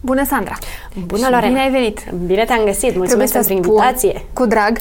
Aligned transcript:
Bună, 0.00 0.24
Sandra! 0.24 0.58
Bună, 1.06 1.22
Lorena! 1.30 1.46
Bine 1.46 1.60
ai 1.60 1.70
venit! 1.70 1.98
Bine 2.26 2.44
te-am 2.44 2.64
găsit! 2.64 2.96
Mulțumesc 2.96 3.32
pentru 3.32 3.52
invitație! 3.52 4.24
Cu 4.32 4.46
drag, 4.46 4.78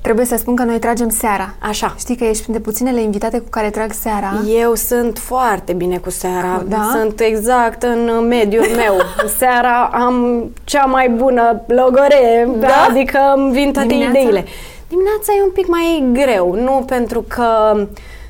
Trebuie 0.00 0.24
să 0.26 0.36
spun 0.36 0.56
că 0.56 0.62
noi 0.62 0.78
tragem 0.78 1.08
seara. 1.08 1.54
Așa. 1.58 1.94
Știi 1.98 2.16
că 2.16 2.24
ești 2.24 2.42
printre 2.42 2.62
puținele 2.62 3.02
invitate 3.02 3.38
cu 3.38 3.48
care 3.50 3.70
trag 3.70 3.92
seara. 3.92 4.32
Eu 4.60 4.74
sunt 4.74 5.18
foarte 5.18 5.72
bine 5.72 5.96
cu 5.98 6.10
seara. 6.10 6.62
Da? 6.68 6.90
Sunt 6.94 7.20
exact 7.20 7.82
în 7.82 8.26
mediul 8.28 8.66
meu. 8.82 8.94
seara 9.38 9.90
am 9.92 10.44
cea 10.64 10.84
mai 10.84 11.08
bună 11.10 11.62
logoree, 11.66 12.48
da? 12.58 12.86
adică 12.88 13.18
îmi 13.36 13.52
vin 13.52 13.72
toate 13.72 13.88
Dimineața? 13.88 14.18
ideile. 14.18 14.44
Dimineața 14.88 15.32
e 15.38 15.42
un 15.42 15.50
pic 15.50 15.66
mai 15.68 16.04
greu, 16.12 16.54
nu 16.54 16.84
pentru 16.86 17.24
că 17.28 17.46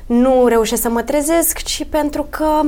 nu 0.05 0.45
reușesc 0.47 0.81
să 0.81 0.89
mă 0.89 1.01
trezesc, 1.01 1.61
ci 1.61 1.85
pentru 1.89 2.27
că 2.29 2.61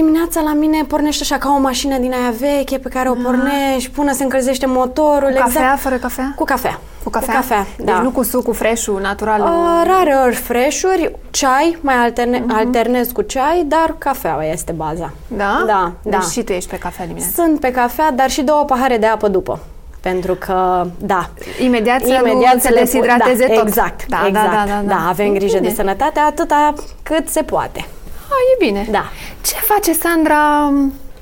Dimineața 0.00 0.40
la 0.40 0.52
mine 0.52 0.84
pornește 0.86 1.22
așa 1.22 1.38
ca 1.38 1.54
o 1.56 1.60
mașină 1.60 1.98
din 1.98 2.12
aia 2.12 2.34
veche 2.38 2.78
pe 2.78 2.88
care 2.88 3.08
o 3.10 3.14
pornești, 3.14 3.90
până 3.90 4.12
se 4.12 4.22
încălzește 4.22 4.66
motorul. 4.66 5.28
Cu 5.28 5.38
cafea, 5.38 5.60
exact. 5.60 5.80
fără 5.80 5.96
cafea? 5.96 6.32
Cu 6.36 6.44
cafea. 6.44 6.80
Cu 7.02 7.10
cafea? 7.10 7.34
Cu 7.34 7.40
cafea, 7.40 7.66
deci 7.76 7.94
da. 7.94 8.00
nu 8.00 8.10
cu 8.10 8.22
sucul 8.22 8.54
fresh 8.54 8.86
natural? 9.00 9.40
Uh, 9.40 9.82
rare 9.86 10.14
ori 10.24 10.34
fresh-uri, 10.34 11.16
ceai, 11.30 11.78
mai 11.80 11.94
alterne, 11.94 12.38
uh-huh. 12.38 12.56
alternez 12.56 13.10
cu 13.12 13.22
ceai, 13.22 13.64
dar 13.68 13.94
cafeaua 13.98 14.44
este 14.44 14.72
baza. 14.72 15.12
Da? 15.28 15.64
Da, 15.66 15.92
deci 16.02 16.12
da. 16.12 16.20
și 16.20 16.42
tu 16.42 16.52
ești 16.52 16.70
pe 16.70 16.78
cafea 16.78 17.06
dimineața. 17.06 17.42
Sunt 17.42 17.60
pe 17.60 17.70
cafea, 17.70 18.10
dar 18.10 18.30
și 18.30 18.42
două 18.42 18.64
pahare 18.64 18.96
de 18.96 19.06
apă 19.06 19.28
după. 19.28 19.58
Pentru 20.00 20.34
că, 20.34 20.86
da. 20.98 21.28
Imediat 21.64 22.00
să 22.00 22.20
Imediat 22.24 22.54
nu 22.54 22.60
să 22.60 22.66
se 22.66 22.72
le 22.72 22.80
deshidrateze 22.80 23.46
da, 23.46 23.54
tot. 23.54 23.66
Exact, 23.66 24.06
Da, 24.08 24.18
da, 24.20 24.26
exact. 24.26 24.50
da, 24.50 24.64
da, 24.66 24.80
da. 24.86 24.94
da 24.94 25.08
avem 25.08 25.34
E 25.34 25.38
grijă 25.38 25.56
bine. 25.56 25.68
de 25.68 25.74
sănătate 25.74 26.20
atâta 26.20 26.74
cât 27.02 27.28
se 27.28 27.42
poate. 27.42 27.86
A, 28.30 28.36
e 28.54 28.64
bine. 28.64 28.86
Da. 28.90 29.04
Ce 29.42 29.54
face 29.54 29.92
Sandra 29.92 30.72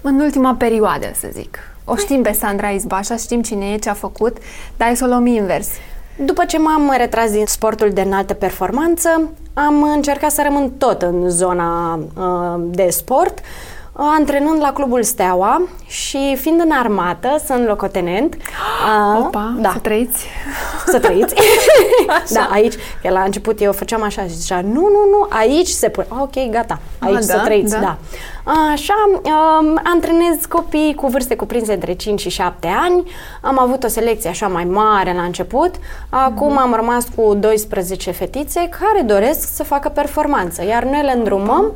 în 0.01 0.21
ultima 0.21 0.55
perioadă, 0.55 1.07
să 1.21 1.29
zic? 1.33 1.59
O 1.85 1.97
știm 1.97 2.23
pe 2.23 2.33
Sandra 2.33 2.71
Izbașa, 2.71 3.17
știm 3.17 3.43
cine 3.43 3.73
e, 3.73 3.77
ce 3.77 3.89
a 3.89 3.95
făcut, 3.95 4.37
dar 4.77 4.87
hai 4.87 4.97
să 4.97 5.05
o 5.05 5.09
luăm 5.09 5.27
invers. 5.27 5.69
După 6.17 6.45
ce 6.45 6.59
m-am 6.59 6.95
retras 6.97 7.31
din 7.31 7.47
sportul 7.47 7.91
de 7.91 8.01
înaltă 8.01 8.35
performanță, 8.35 9.31
am 9.55 9.83
încercat 9.83 10.31
să 10.31 10.43
rămân 10.43 10.71
tot 10.71 11.03
în 11.03 11.31
zona 11.31 11.95
uh, 11.95 12.65
de 12.65 12.89
sport, 12.91 13.39
uh, 13.39 13.45
antrenând 14.05 14.61
la 14.61 14.73
clubul 14.73 15.03
Steaua 15.03 15.63
și 15.87 16.37
fiind 16.41 16.61
în 16.61 16.71
armată, 16.71 17.29
sunt 17.47 17.67
locotenent. 17.67 18.35
Uh, 18.35 19.25
Opa, 19.27 19.55
da, 19.59 19.71
să 19.73 19.79
trăiți. 19.79 20.27
să 20.87 20.99
trăiți. 20.99 21.35
da, 22.35 22.49
aici, 22.53 22.75
că 23.03 23.11
la 23.11 23.21
început 23.23 23.61
eu 23.61 23.73
făceam 23.73 24.03
așa 24.03 24.23
și 24.23 24.29
zicea, 24.37 24.61
nu, 24.61 24.81
nu, 24.81 25.09
nu, 25.11 25.27
aici 25.29 25.69
se 25.69 25.89
pune. 25.89 26.07
Ok, 26.21 26.51
gata, 26.51 26.79
aici 26.99 27.17
Ah, 27.17 27.23
să 27.23 27.37
da, 27.37 27.43
trăiți, 27.43 27.73
da. 27.73 27.79
da. 27.81 27.97
Așa, 28.73 28.95
um, 29.13 29.81
antrenez 29.85 30.37
copii 30.49 30.95
cu 30.95 31.07
vârste 31.07 31.37
cuprinse 31.37 31.73
între 31.73 31.93
5 31.95 32.21
și 32.21 32.29
7 32.29 32.69
ani. 32.81 33.11
Am 33.43 33.59
avut 33.59 33.85
o 33.85 33.89
selecție 33.89 34.31
așa 34.31 34.47
mai 34.47 34.65
mare 34.65 35.13
la 35.15 35.23
început. 35.23 35.75
Acum 36.09 36.49
Mhm. 36.53 36.59
am 36.59 36.75
rămas 36.75 37.07
cu 37.17 37.35
12 37.35 38.11
fetițe 38.11 38.69
care 38.81 39.03
doresc 39.03 39.55
să 39.55 39.63
facă 39.65 39.89
performanță, 39.89 40.65
iar 40.65 40.83
noi 40.85 41.03
le 41.03 41.13
îndrumăm 41.13 41.73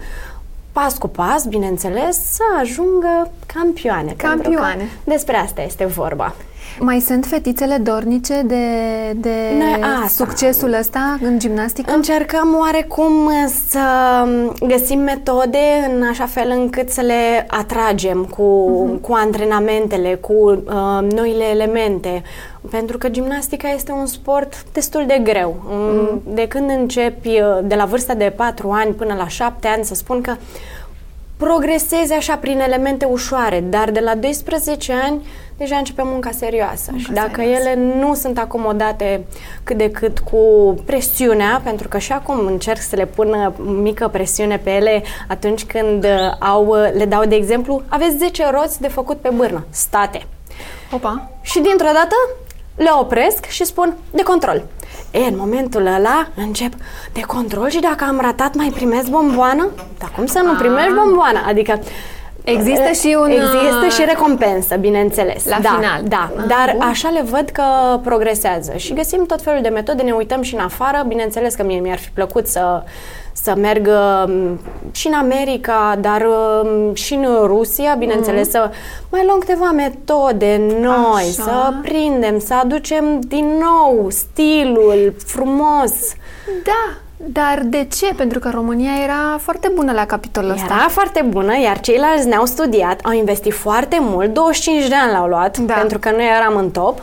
pas 0.72 0.98
cu 0.98 1.08
pas, 1.08 1.44
bineînțeles, 1.46 2.32
să 2.34 2.42
ajungă 2.60 3.30
campioane. 3.46 4.12
pentru 4.12 4.36
că 4.36 4.42
Campioane. 4.42 4.88
despre 5.04 5.36
asta 5.36 5.62
este 5.62 5.84
vorba. 5.84 6.34
Mai 6.78 7.00
sunt 7.00 7.24
fetițele 7.24 7.76
dornice 7.76 8.42
de, 8.44 8.64
de 9.16 9.34
Noi 9.58 9.80
asta. 10.04 10.24
succesul 10.24 10.72
ăsta 10.72 11.18
în 11.22 11.38
gimnastică? 11.38 11.92
Încercăm 11.94 12.56
oarecum 12.60 13.30
să 13.68 13.80
găsim 14.66 14.98
metode 14.98 15.92
în 15.94 16.02
așa 16.02 16.26
fel 16.26 16.50
încât 16.56 16.90
să 16.90 17.00
le 17.00 17.46
atragem 17.48 18.24
cu, 18.24 18.66
cu 19.00 19.12
antrenamentele, 19.12 20.14
cu 20.14 20.32
uh, 20.32 21.12
noile 21.12 21.44
elemente. 21.44 22.22
Pentru 22.70 22.98
că 22.98 23.08
gimnastica 23.08 23.68
este 23.68 23.92
un 23.92 24.06
sport 24.06 24.64
destul 24.72 25.04
de 25.06 25.20
greu. 25.22 25.62
Mm. 25.66 26.22
De 26.34 26.48
când 26.48 26.70
începi, 26.70 27.28
uh, 27.28 27.58
de 27.62 27.74
la 27.74 27.84
vârsta 27.84 28.14
de 28.14 28.32
4 28.36 28.70
ani 28.70 28.94
până 28.94 29.14
la 29.14 29.28
7 29.28 29.68
ani, 29.68 29.84
să 29.84 29.94
spun 29.94 30.20
că 30.20 30.34
progresezi 31.36 32.12
așa 32.12 32.36
prin 32.36 32.60
elemente 32.60 33.04
ușoare, 33.04 33.64
dar 33.70 33.90
de 33.90 34.00
la 34.00 34.14
12 34.14 34.92
ani 34.92 35.22
deja 35.62 35.76
începe 35.76 36.02
munca 36.04 36.30
serioasă. 36.30 36.90
Munca 36.90 37.04
și 37.04 37.12
dacă 37.12 37.40
serioasă. 37.40 37.68
ele 37.68 37.98
nu 37.98 38.14
sunt 38.14 38.38
acomodate 38.38 39.26
cât 39.64 39.76
de 39.76 39.90
cât 39.90 40.18
cu 40.18 40.38
presiunea, 40.84 41.60
pentru 41.64 41.88
că 41.88 41.98
și 41.98 42.12
acum 42.12 42.46
încerc 42.46 42.80
să 42.80 42.96
le 42.96 43.06
pun 43.06 43.28
uh, 43.28 43.52
mică 43.82 44.08
presiune 44.08 44.56
pe 44.58 44.70
ele 44.70 45.02
atunci 45.28 45.64
când 45.64 46.04
uh, 46.04 46.10
au, 46.38 46.66
uh, 46.66 46.92
le 46.94 47.04
dau 47.04 47.24
de 47.24 47.34
exemplu, 47.34 47.82
aveți 47.88 48.16
10 48.16 48.50
roți 48.50 48.80
de 48.80 48.88
făcut 48.88 49.16
pe 49.16 49.30
bârnă, 49.36 49.64
state. 49.70 50.26
Opa! 50.92 51.30
Și 51.42 51.60
dintr-o 51.60 51.90
dată 51.92 52.16
le 52.76 52.90
opresc 53.00 53.44
și 53.44 53.64
spun 53.64 53.96
de 54.10 54.22
control. 54.22 54.62
E, 55.10 55.18
în 55.18 55.36
momentul 55.36 55.86
ăla 55.86 56.28
încep 56.36 56.72
de 57.12 57.20
control 57.20 57.68
și 57.68 57.80
dacă 57.80 58.04
am 58.04 58.20
ratat 58.20 58.54
mai 58.54 58.70
primesc 58.74 59.08
bomboană? 59.08 59.70
Dar 59.98 60.12
cum 60.16 60.26
să 60.26 60.42
nu 60.44 60.54
primești 60.54 60.94
bomboană? 60.94 61.42
Adică 61.46 61.80
Există 62.44 62.88
e, 62.88 62.92
și 62.92 63.16
un, 63.20 63.30
Există 63.30 63.84
uh, 63.86 63.92
și 63.92 64.04
recompensă, 64.04 64.76
bineînțeles. 64.76 65.44
La 65.44 65.58
da, 65.62 65.68
final. 65.68 66.02
Da, 66.04 66.30
Ah, 66.36 66.44
dar 66.48 66.72
bun. 66.76 66.86
așa 66.88 67.08
le 67.08 67.22
văd 67.22 67.48
că 67.48 67.62
progresează 68.04 68.72
și 68.76 68.94
găsim 68.94 69.26
tot 69.26 69.42
felul 69.42 69.62
de 69.62 69.68
metode, 69.68 70.02
ne 70.02 70.12
uităm 70.12 70.42
și 70.42 70.54
în 70.54 70.60
afară. 70.60 71.04
Bineînțeles 71.06 71.54
că 71.54 71.62
mie 71.62 71.80
mi-ar 71.80 71.98
fi 71.98 72.10
plăcut 72.10 72.46
să 72.46 72.82
să 73.34 73.54
merg 73.56 73.88
um, 73.88 74.60
și 74.90 75.06
în 75.06 75.12
America, 75.12 75.98
dar 76.00 76.26
um, 76.62 76.94
și 76.94 77.14
în 77.14 77.26
Rusia, 77.46 77.94
bineînțeles, 77.98 78.50
să 78.50 78.70
mai 79.10 79.22
luăm 79.26 79.38
câteva 79.38 79.70
metode 79.70 80.60
noi, 80.80 81.22
Așa. 81.22 81.30
să 81.42 81.72
prindem, 81.82 82.38
să 82.38 82.54
aducem 82.54 83.20
din 83.20 83.46
nou 83.46 84.06
stilul 84.10 85.14
frumos. 85.26 85.92
Da, 86.64 86.96
dar 87.26 87.62
de 87.64 87.86
ce? 87.92 88.14
Pentru 88.16 88.38
că 88.38 88.50
România 88.54 88.92
era 89.04 89.38
foarte 89.40 89.70
bună 89.74 89.92
la 89.92 90.06
capitolul 90.06 90.50
ăsta. 90.50 90.74
Era 90.74 90.88
foarte 90.88 91.24
bună, 91.28 91.58
iar 91.60 91.80
ceilalți 91.80 92.26
ne-au 92.26 92.44
studiat, 92.44 93.00
au 93.04 93.12
investit 93.12 93.52
foarte 93.52 93.96
mult, 94.00 94.32
25 94.32 94.88
de 94.88 94.94
ani 94.94 95.12
l-au 95.12 95.26
luat, 95.26 95.58
Da. 95.58 95.74
pentru 95.74 95.98
că 95.98 96.10
noi 96.10 96.26
eram 96.36 96.56
în 96.56 96.70
top, 96.70 97.02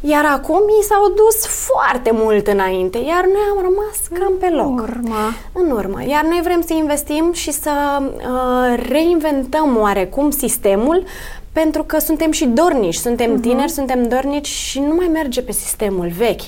iar 0.00 0.24
acum 0.24 0.56
ei 0.68 0.84
s-au 0.88 1.08
dus 1.08 1.46
foarte 1.46 2.10
mult 2.12 2.46
înainte, 2.46 2.98
iar 2.98 3.24
noi 3.24 3.42
am 3.50 3.62
rămas 3.62 4.20
cam 4.20 4.32
pe 4.40 4.48
loc. 4.50 4.80
Urmă. 4.80 5.32
În 5.52 5.70
urmă. 5.70 5.98
Iar 6.06 6.22
noi 6.22 6.40
vrem 6.42 6.62
să 6.66 6.72
investim 6.72 7.32
și 7.32 7.52
să 7.52 7.70
uh, 8.00 8.84
reinventăm 8.88 9.76
oarecum 9.80 10.30
sistemul 10.30 11.04
pentru 11.54 11.82
că 11.82 11.98
suntem 11.98 12.30
și 12.30 12.44
dornici, 12.44 12.94
suntem 12.94 13.40
tineri, 13.40 13.70
suntem 13.70 14.02
dornici 14.08 14.46
și 14.46 14.80
nu 14.80 14.94
mai 14.94 15.10
merge 15.12 15.42
pe 15.42 15.52
sistemul 15.52 16.12
vechi. 16.18 16.40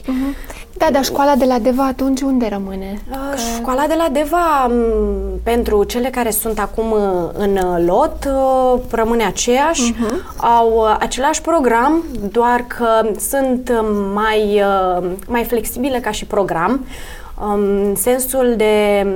Da, 0.78 0.86
dar 0.92 1.04
școala 1.04 1.34
de 1.34 1.44
la 1.44 1.58
Deva 1.58 1.84
atunci 1.86 2.20
unde 2.20 2.48
rămâne? 2.48 3.02
Uh, 3.10 3.38
Școala 3.58 3.86
de 3.88 3.94
la 3.94 4.08
Deva, 4.12 4.66
m, 4.66 4.72
pentru 5.42 5.84
cele 5.84 6.08
care 6.08 6.30
sunt 6.30 6.58
acum 6.58 6.90
uh, 6.90 7.30
în 7.32 7.56
uh, 7.56 7.84
lot, 7.86 8.28
uh, 8.74 8.80
rămâne 8.90 9.24
aceeași. 9.24 9.94
Au 10.36 10.72
uh, 10.76 10.96
același 10.98 11.40
program, 11.40 12.04
doar 12.32 12.64
că 12.66 13.08
sunt 13.28 13.72
uh, 13.82 13.88
mai, 14.14 14.62
uh, 15.00 15.10
mai 15.28 15.44
flexibile 15.44 15.98
ca 16.00 16.10
și 16.10 16.24
program, 16.24 16.86
um, 17.42 17.52
în 17.60 17.94
sensul 17.94 18.54
de 18.56 19.06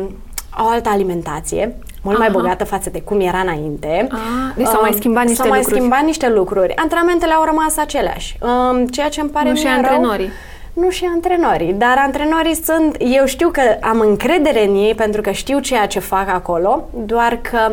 au 0.50 0.68
altă 0.68 0.88
alimentație, 0.88 1.76
mult 2.02 2.18
mai 2.18 2.26
Aha. 2.26 2.36
bogată 2.38 2.64
față 2.64 2.90
de 2.90 3.00
cum 3.00 3.20
era 3.20 3.38
înainte. 3.38 4.06
Ah, 4.10 4.18
deci 4.56 4.66
s-au 4.66 4.80
mai 4.80 4.90
Um, 4.92 4.96
schimbat 4.96 5.22
niște 5.24 5.36
S-au 5.42 5.48
mai 5.50 5.58
lucruri. 5.58 5.78
schimbat 5.80 6.02
niște 6.04 6.28
lucruri. 6.28 6.76
Antrenamentele 6.76 7.32
au 7.32 7.44
rămas 7.44 7.76
aceleași. 7.76 8.38
Um, 8.42 8.86
Ceea 8.86 9.08
ce 9.08 9.20
îmi 9.20 9.30
pare 9.30 9.48
Nu 9.48 9.56
și 9.56 9.64
mie 9.64 9.74
rău- 9.74 9.84
antrenorii. 9.84 10.30
nu 10.72 10.90
și 10.90 11.04
antrenorii, 11.14 11.72
dar 11.72 11.94
antrenorii 12.04 12.54
sunt, 12.54 12.96
eu 12.98 13.26
știu 13.26 13.48
că 13.48 13.60
am 13.80 14.00
încredere 14.00 14.66
în 14.68 14.74
ei 14.74 14.94
pentru 14.94 15.20
că 15.20 15.30
știu 15.30 15.58
ceea 15.58 15.86
ce 15.86 15.98
fac 15.98 16.28
acolo, 16.28 16.88
doar 17.04 17.38
că 17.50 17.72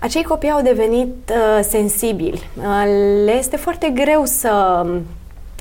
acei 0.00 0.22
copii 0.22 0.50
au 0.50 0.60
devenit 0.62 1.30
uh, 1.30 1.64
sensibili. 1.64 2.48
Uh, 2.56 2.64
le 3.24 3.36
este 3.36 3.56
foarte 3.56 3.88
greu 3.94 4.24
să 4.24 4.84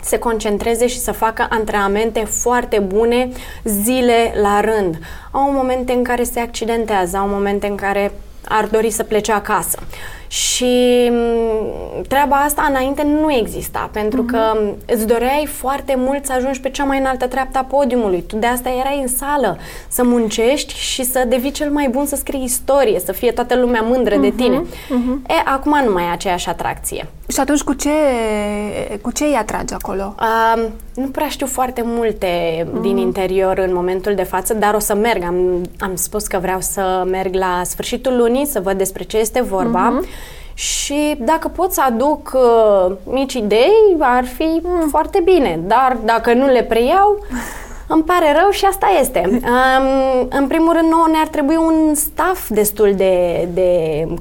se 0.07 0.19
concentreze 0.19 0.87
și 0.87 0.99
să 0.99 1.11
facă 1.11 1.47
antrenamente 1.49 2.19
foarte 2.19 2.79
bune 2.79 3.29
zile 3.63 4.33
la 4.41 4.61
rând. 4.61 4.97
Au 5.31 5.51
momente 5.51 5.93
în 5.93 6.03
care 6.03 6.23
se 6.23 6.39
accidentează, 6.39 7.17
au 7.17 7.27
momente 7.27 7.67
în 7.67 7.75
care 7.75 8.11
ar 8.47 8.65
dori 8.65 8.89
să 8.89 9.03
plece 9.03 9.31
acasă. 9.31 9.79
Și 10.27 11.11
m, 11.11 12.01
treaba 12.07 12.35
asta 12.35 12.65
înainte 12.69 13.03
nu 13.21 13.33
exista, 13.33 13.89
pentru 13.93 14.23
că 14.23 14.39
îți 14.85 15.07
doreai 15.07 15.45
foarte 15.45 15.93
mult 15.97 16.25
să 16.25 16.33
ajungi 16.33 16.59
pe 16.59 16.69
cea 16.69 16.83
mai 16.83 16.99
înaltă 16.99 17.27
treaptă 17.27 17.57
a 17.57 17.63
podiumului. 17.63 18.23
Tu 18.27 18.35
de 18.35 18.47
asta 18.47 18.69
erai 18.69 18.99
în 19.01 19.07
sală, 19.07 19.57
să 19.87 20.03
muncești 20.03 20.73
și 20.73 21.03
să 21.03 21.25
devii 21.27 21.51
cel 21.51 21.71
mai 21.71 21.87
bun 21.87 22.05
să 22.05 22.15
scrii 22.15 22.43
istorie, 22.43 22.99
să 22.99 23.11
fie 23.11 23.31
toată 23.31 23.55
lumea 23.55 23.81
mândră 23.81 24.15
de 24.15 24.29
tine. 24.29 24.63
E, 25.27 25.33
acum 25.45 25.81
nu 25.85 25.91
mai 25.91 26.03
e 26.03 26.11
aceeași 26.11 26.49
atracție. 26.49 27.07
Și 27.27 27.39
atunci 27.39 27.61
cu 27.61 27.73
ce, 27.73 27.89
cu 29.01 29.11
ce 29.11 29.23
îi 29.23 29.35
atragi 29.35 29.73
acolo? 29.73 30.15
Um, 30.55 30.61
nu 30.95 31.07
prea 31.07 31.27
știu 31.27 31.45
foarte 31.45 31.81
multe 31.85 32.27
din 32.81 32.97
interior 32.97 33.57
în 33.57 33.73
momentul 33.73 34.15
de 34.15 34.23
față, 34.23 34.53
dar 34.53 34.73
o 34.73 34.79
să 34.79 34.95
merg. 34.95 35.23
Am, 35.23 35.35
am 35.79 35.95
spus 35.95 36.27
că 36.27 36.37
vreau 36.41 36.61
să 36.61 37.03
merg 37.09 37.35
la 37.35 37.61
sfârșitul 37.63 38.17
lunii 38.17 38.45
să 38.45 38.59
văd 38.59 38.77
despre 38.77 39.03
ce 39.03 39.17
este 39.17 39.41
vorba 39.41 39.99
și 40.57 41.15
dacă 41.19 41.47
pot 41.47 41.71
să 41.71 41.81
aduc 41.81 42.31
uh, 42.33 42.95
mici 43.03 43.33
idei, 43.33 43.95
ar 43.99 44.25
fi 44.25 44.61
mm. 44.63 44.87
foarte 44.89 45.21
bine. 45.23 45.59
Dar 45.63 45.97
dacă 46.05 46.33
nu 46.33 46.45
le 46.45 46.63
preiau, 46.63 47.25
îmi 47.87 48.03
pare 48.03 48.35
rău 48.39 48.49
și 48.49 48.65
asta 48.65 48.87
este. 48.99 49.21
Um, 49.29 50.27
în 50.29 50.47
primul 50.47 50.73
rând, 50.73 50.91
nouă 50.91 51.07
ne-ar 51.11 51.27
trebui 51.27 51.55
un 51.55 51.95
staff 51.95 52.49
destul 52.49 52.93
de, 52.95 53.47
de 53.53 53.71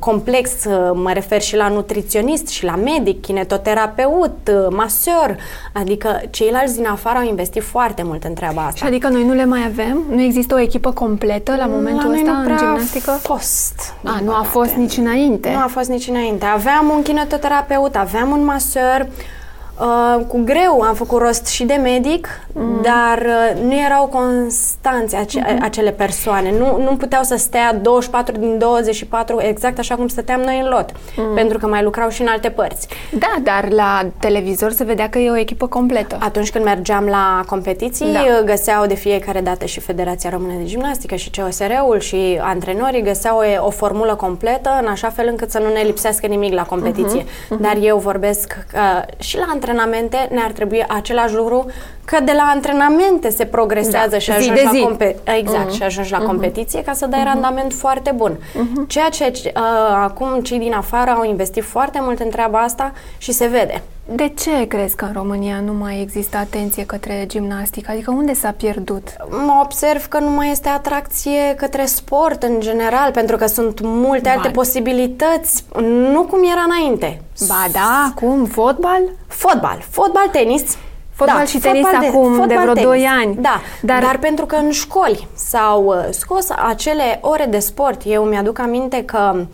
complex. 0.00 0.50
Mă 0.92 1.10
refer 1.12 1.40
și 1.40 1.56
la 1.56 1.68
nutriționist, 1.68 2.48
și 2.48 2.64
la 2.64 2.76
medic, 2.76 3.20
kinetoterapeut, 3.20 4.50
maseur. 4.70 5.36
Adică 5.72 6.20
ceilalți 6.30 6.76
din 6.76 6.86
afară 6.86 7.18
au 7.18 7.26
investit 7.26 7.62
foarte 7.62 8.02
mult 8.02 8.24
în 8.24 8.34
treaba 8.34 8.62
asta. 8.62 8.76
Și 8.76 8.84
adică 8.84 9.08
noi 9.08 9.24
nu 9.24 9.32
le 9.32 9.44
mai 9.44 9.64
avem? 9.66 10.02
Nu 10.10 10.22
există 10.22 10.54
o 10.54 10.58
echipă 10.58 10.90
completă 10.92 11.54
la 11.56 11.66
momentul 11.66 12.10
la 12.10 12.16
ăsta 12.16 12.30
nu 12.30 12.50
în 12.50 12.56
gimnastică? 12.56 13.10
A 13.10 13.14
fost. 13.14 13.94
A, 14.04 14.20
nu 14.24 14.32
a 14.32 14.42
fost 14.42 14.72
nici 14.72 14.96
înainte. 14.96 15.50
Nu 15.50 15.62
a 15.62 15.68
fost 15.70 15.88
nici 15.88 16.08
înainte. 16.08 16.44
Aveam 16.44 16.92
un 16.96 17.02
kinetoterapeut, 17.02 17.96
aveam 17.96 18.30
un 18.30 18.44
maseur, 18.44 19.06
Uh, 19.80 20.24
cu 20.26 20.40
greu 20.44 20.80
am 20.80 20.94
făcut 20.94 21.20
rost 21.20 21.46
și 21.46 21.64
de 21.64 21.74
medic, 21.74 22.28
mm. 22.52 22.82
dar 22.82 23.18
uh, 23.18 23.62
nu 23.62 23.74
erau 23.74 24.06
constanți 24.06 25.14
ace- 25.16 25.40
mm-hmm. 25.40 25.62
acele 25.62 25.90
persoane. 25.90 26.50
Nu, 26.58 26.82
nu 26.82 26.96
puteau 26.96 27.22
să 27.22 27.36
stea 27.36 27.74
24 27.74 28.36
din 28.38 28.58
24 28.58 29.40
exact 29.40 29.78
așa 29.78 29.94
cum 29.94 30.08
stăteam 30.08 30.40
noi 30.40 30.60
în 30.62 30.68
lot, 30.68 30.90
mm. 31.16 31.34
pentru 31.34 31.58
că 31.58 31.66
mai 31.66 31.82
lucrau 31.82 32.08
și 32.08 32.22
în 32.22 32.28
alte 32.28 32.50
părți. 32.50 32.88
Da, 33.18 33.34
dar 33.42 33.70
la 33.70 34.06
televizor 34.20 34.70
se 34.72 34.84
vedea 34.84 35.08
că 35.08 35.18
e 35.18 35.30
o 35.30 35.36
echipă 35.36 35.66
completă. 35.66 36.16
Atunci 36.20 36.50
când 36.50 36.64
mergeam 36.64 37.04
la 37.04 37.44
competiții, 37.46 38.12
da. 38.12 38.20
Uh, 38.20 38.44
găseau 38.44 38.86
de 38.86 38.94
fiecare 38.94 39.40
dată 39.40 39.64
și 39.64 39.80
Federația 39.80 40.30
Română 40.30 40.52
de 40.58 40.64
Gimnastică 40.64 41.14
și 41.14 41.30
COSR-ul 41.30 42.00
și 42.00 42.38
antrenorii 42.40 43.02
găseau 43.02 43.38
o, 43.38 43.66
o 43.66 43.70
formulă 43.70 44.14
completă 44.14 44.78
în 44.80 44.86
așa 44.86 45.08
fel 45.08 45.26
încât 45.28 45.50
să 45.50 45.58
nu 45.58 45.72
ne 45.72 45.80
lipsească 45.80 46.26
nimic 46.26 46.52
la 46.52 46.62
competiție. 46.62 47.22
Mm-hmm. 47.22 47.54
Mm-hmm. 47.54 47.60
Dar 47.60 47.76
eu 47.80 47.98
vorbesc 47.98 48.58
uh, 48.74 49.02
și 49.18 49.36
la 49.36 49.44
antrenori 49.48 49.64
antrenamente 49.66 50.28
ne-ar 50.30 50.50
trebui 50.50 50.84
același 50.88 51.34
lucru, 51.34 51.66
că 52.04 52.18
de 52.24 52.32
la 52.36 52.50
antrenamente 52.54 53.30
se 53.30 53.44
progresează 53.44 54.08
da, 54.10 54.18
și 54.18 54.30
ajungi 54.30 54.62
la, 54.62 54.80
compe- 54.82 55.16
exact, 55.24 55.70
uh-huh. 55.70 55.74
și 55.74 55.82
ajungi 55.82 56.10
la 56.10 56.22
uh-huh. 56.22 56.26
competiție 56.26 56.82
ca 56.82 56.92
să 56.92 57.06
dai 57.06 57.20
uh-huh. 57.20 57.32
randament 57.32 57.72
foarte 57.72 58.10
bun. 58.14 58.36
Uh-huh. 58.36 58.86
Ceea 58.86 59.08
ce 59.08 59.32
uh, 59.44 59.52
acum 59.94 60.40
cei 60.40 60.58
din 60.58 60.72
afară 60.72 61.10
au 61.10 61.24
investit 61.24 61.64
foarte 61.64 61.98
mult 62.02 62.20
în 62.20 62.30
treaba 62.30 62.58
asta 62.58 62.92
și 63.18 63.32
se 63.32 63.46
vede. 63.46 63.82
De 64.08 64.28
ce 64.28 64.66
crezi 64.66 64.96
că 64.96 65.04
în 65.04 65.12
România 65.12 65.60
nu 65.60 65.72
mai 65.72 66.00
există 66.00 66.36
atenție 66.36 66.86
către 66.86 67.24
gimnastică? 67.26 67.90
Adică 67.90 68.10
unde 68.10 68.34
s-a 68.34 68.50
pierdut? 68.50 69.08
Mă 69.30 69.60
observ 69.62 70.06
că 70.06 70.18
nu 70.18 70.30
mai 70.30 70.50
este 70.50 70.68
atracție 70.68 71.54
către 71.56 71.84
sport 71.84 72.42
în 72.42 72.60
general, 72.60 73.10
pentru 73.10 73.36
că 73.36 73.46
sunt 73.46 73.80
multe 73.82 74.28
ba. 74.28 74.34
alte 74.34 74.48
posibilități, 74.48 75.64
nu 76.12 76.22
cum 76.22 76.44
era 76.50 76.62
înainte. 76.64 77.20
Ba 77.48 77.66
da, 77.72 78.12
cum? 78.14 78.44
Fotbal? 78.44 79.02
Fotbal. 79.26 79.84
Fotbal, 79.90 80.28
tenis. 80.32 80.76
Fotbal 81.12 81.38
da, 81.38 81.44
și 81.44 81.58
tenis 81.58 81.82
fotbal 81.82 82.00
de, 82.00 82.06
acum 82.06 82.46
de 82.46 82.54
vreo 82.54 82.72
tenis. 82.72 82.88
2 82.88 83.08
ani. 83.22 83.36
Da, 83.40 83.60
dar... 83.82 84.02
dar 84.02 84.18
pentru 84.18 84.46
că 84.46 84.56
în 84.56 84.70
școli 84.70 85.28
s-au 85.34 85.84
uh, 85.84 85.96
scos 86.10 86.48
acele 86.68 87.18
ore 87.20 87.44
de 87.44 87.58
sport. 87.58 88.00
Eu 88.04 88.22
mi-aduc 88.22 88.58
aminte 88.58 89.04
că 89.04 89.32
uh, 89.34 89.46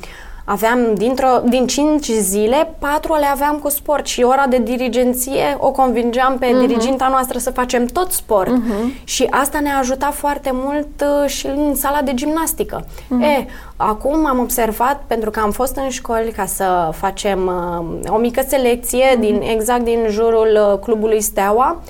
Aveam 0.52 0.94
dintr-o, 0.94 1.40
din 1.48 1.66
5 1.66 2.06
zile, 2.06 2.74
4 2.78 3.14
le 3.14 3.26
aveam 3.26 3.56
cu 3.56 3.68
sport 3.68 4.06
și 4.06 4.22
ora 4.22 4.46
de 4.46 4.58
dirigenție 4.58 5.56
o 5.58 5.70
convingeam 5.70 6.38
pe 6.38 6.46
uh-huh. 6.46 6.66
diriginta 6.66 7.08
noastră 7.08 7.38
să 7.38 7.50
facem 7.50 7.84
tot 7.84 8.10
sport. 8.10 8.50
Uh-huh. 8.50 9.04
Și 9.04 9.26
asta 9.30 9.60
ne-a 9.60 9.78
ajutat 9.78 10.14
foarte 10.14 10.50
mult 10.52 11.04
uh, 11.22 11.28
și 11.28 11.46
în 11.46 11.74
sala 11.74 12.02
de 12.02 12.14
gimnastică. 12.14 12.84
Uh-huh. 12.84 13.22
E, 13.22 13.46
acum 13.76 14.26
am 14.26 14.38
observat, 14.38 15.02
pentru 15.06 15.30
că 15.30 15.40
am 15.40 15.50
fost 15.50 15.76
în 15.76 15.88
școli 15.88 16.30
ca 16.30 16.46
să 16.46 16.90
facem 16.92 17.46
uh, 17.46 18.12
o 18.12 18.16
mică 18.16 18.42
selecție 18.48 19.16
uh-huh. 19.16 19.20
din 19.20 19.42
exact 19.42 19.84
din 19.84 20.06
jurul 20.08 20.58
uh, 20.72 20.78
clubului 20.78 21.20
Steaua 21.20 21.82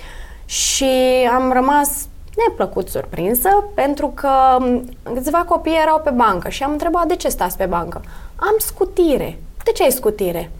și 0.44 0.90
am 1.36 1.52
rămas 1.52 2.06
neplăcut 2.48 2.88
surprinsă 2.88 3.48
pentru 3.74 4.12
că 4.14 4.30
um, 4.58 4.84
câțiva 5.14 5.38
copii 5.38 5.78
erau 5.82 6.00
pe 6.04 6.10
bancă 6.10 6.48
și 6.48 6.62
am 6.62 6.70
întrebat 6.70 7.06
de 7.06 7.16
ce 7.16 7.28
stați 7.28 7.56
pe 7.56 7.64
bancă. 7.64 8.00
Am 8.48 8.54
scutire. 8.58 9.38
De 9.64 9.72
ce 9.72 9.82
ai 9.82 9.90
scutire? 9.90 10.50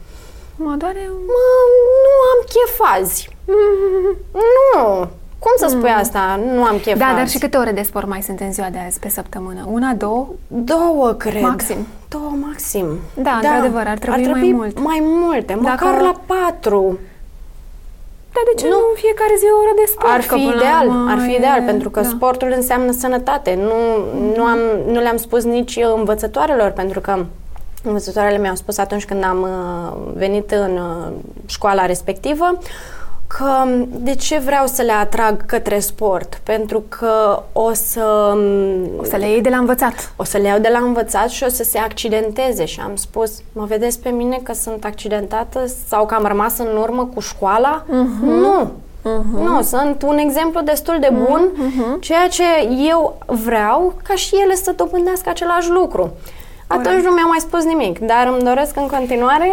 Mă 0.57 0.75
doare... 0.79 1.09
Mă, 1.09 1.45
nu 2.05 2.15
am 2.33 2.45
chef 2.53 2.81
azi. 2.99 3.29
Nu. 4.55 5.09
Cum 5.39 5.53
să 5.57 5.67
spui 5.69 5.91
mm. 5.91 5.99
asta? 5.99 6.41
Nu 6.55 6.65
am 6.65 6.79
chef 6.79 6.99
Da, 6.99 7.07
azi. 7.07 7.17
dar 7.17 7.29
și 7.29 7.39
câte 7.39 7.57
ore 7.57 7.73
de 7.73 7.83
sport 7.83 8.07
mai 8.07 8.23
sunt 8.23 8.41
în 8.41 8.53
ziua 8.53 8.69
de 8.71 8.79
azi 8.87 8.99
pe 8.99 9.09
săptămână? 9.09 9.69
Una, 9.71 9.93
două? 9.95 10.29
Două, 10.47 11.13
cred. 11.13 11.43
Maxim. 11.43 11.87
Două, 12.09 12.33
maxim. 12.47 12.87
Da, 13.15 13.23
da 13.23 13.49
într-adevăr, 13.49 13.87
ar 13.87 13.99
trebui, 13.99 14.19
ar 14.19 14.31
trebui 14.31 14.53
mai 14.53 14.59
mult. 14.59 14.79
mai 14.81 15.03
multe, 15.03 15.59
Dacă... 15.63 15.85
măcar 15.85 16.01
la 16.01 16.21
patru. 16.27 16.99
Dar 18.35 18.43
de 18.55 18.61
ce 18.61 18.69
nu, 18.69 18.77
nu 18.77 18.95
fiecare 18.95 19.35
zi 19.39 19.45
o 19.55 19.59
oră 19.63 19.73
de 19.77 19.87
sport? 19.87 20.13
Ar 20.13 20.23
fi 20.23 20.43
ideal, 20.57 21.09
ar 21.09 21.19
fi 21.27 21.35
ideal, 21.35 21.63
pentru 21.63 21.91
că 21.91 22.01
da. 22.01 22.09
sportul 22.09 22.53
înseamnă 22.57 22.93
sănătate. 22.93 23.55
Nu, 23.55 23.79
nu, 24.37 24.45
am, 24.45 24.59
nu 24.87 25.01
le-am 25.01 25.17
spus 25.17 25.45
nici 25.45 25.79
învățătoarelor, 25.97 26.71
pentru 26.71 27.01
că 27.01 27.25
învățătoarele 27.83 28.39
mi-au 28.39 28.55
spus 28.55 28.79
atunci 28.79 29.05
când 29.05 29.25
am 29.25 29.43
uh, 29.43 30.13
venit 30.15 30.51
în 30.51 30.77
uh, 30.77 31.13
școala 31.47 31.87
respectivă 31.87 32.59
că 33.37 33.45
um, 33.65 33.89
de 33.91 34.15
ce 34.15 34.39
vreau 34.39 34.67
să 34.67 34.83
le 34.83 34.93
atrag 34.93 35.47
către 35.47 35.79
sport? 35.79 36.41
Pentru 36.43 36.85
că 36.89 37.43
o 37.53 37.73
să... 37.73 38.33
Um, 38.35 38.91
o 38.99 39.05
să 39.05 39.17
le 39.17 39.29
iei 39.29 39.41
de 39.41 39.49
la 39.49 39.57
învățat. 39.57 40.13
O 40.17 40.25
să 40.25 40.39
le 40.39 40.49
iau 40.49 40.59
de 40.59 40.69
la 40.73 40.79
învățat 40.79 41.29
și 41.29 41.45
o 41.45 41.49
să 41.49 41.63
se 41.63 41.79
accidenteze. 41.79 42.65
Și 42.65 42.81
am 42.81 42.97
spus, 42.97 43.33
mă 43.53 43.65
vedeți 43.65 44.01
pe 44.01 44.09
mine 44.09 44.41
că 44.43 44.53
sunt 44.53 44.85
accidentată 44.85 45.65
sau 45.89 46.07
că 46.07 46.15
am 46.15 46.25
rămas 46.25 46.59
în 46.59 46.77
urmă 46.77 47.11
cu 47.15 47.21
școala? 47.21 47.85
Uh-huh. 47.85 48.27
Nu! 48.27 48.71
Uh-huh. 49.03 49.43
Nu, 49.43 49.63
sunt 49.63 50.03
un 50.03 50.19
exemplu 50.19 50.61
destul 50.61 50.97
de 51.01 51.09
bun, 51.13 51.49
uh-huh. 51.53 52.01
ceea 52.01 52.29
ce 52.29 52.45
eu 52.89 53.19
vreau 53.27 53.95
ca 54.03 54.15
și 54.15 54.35
ele 54.45 54.55
să 54.55 54.73
dobândească 54.77 55.29
același 55.29 55.71
lucru. 55.71 56.13
Atunci 56.79 57.05
nu 57.05 57.11
mi-au 57.11 57.29
mai 57.29 57.39
spus 57.41 57.65
nimic, 57.65 57.99
dar 57.99 58.27
îmi 58.27 58.43
doresc 58.43 58.77
în 58.77 58.87
continuare 58.87 59.53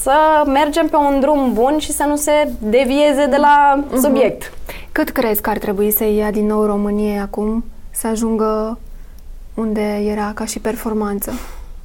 să 0.00 0.42
mergem 0.46 0.88
pe 0.88 0.96
un 0.96 1.20
drum 1.20 1.52
bun 1.52 1.78
și 1.78 1.92
să 1.92 2.04
nu 2.08 2.16
se 2.16 2.50
devieze 2.58 3.26
de 3.26 3.36
la 3.36 3.84
uh-huh. 3.84 4.00
subiect. 4.00 4.52
Cât 4.92 5.08
crezi 5.10 5.40
că 5.40 5.50
ar 5.50 5.58
trebui 5.58 5.90
să 5.90 6.04
ia 6.04 6.30
din 6.30 6.46
nou 6.46 6.64
România 6.64 7.22
acum 7.22 7.64
să 7.90 8.06
ajungă 8.06 8.78
unde 9.54 10.02
era 10.10 10.32
ca 10.34 10.44
și 10.44 10.58
performanță? 10.58 11.32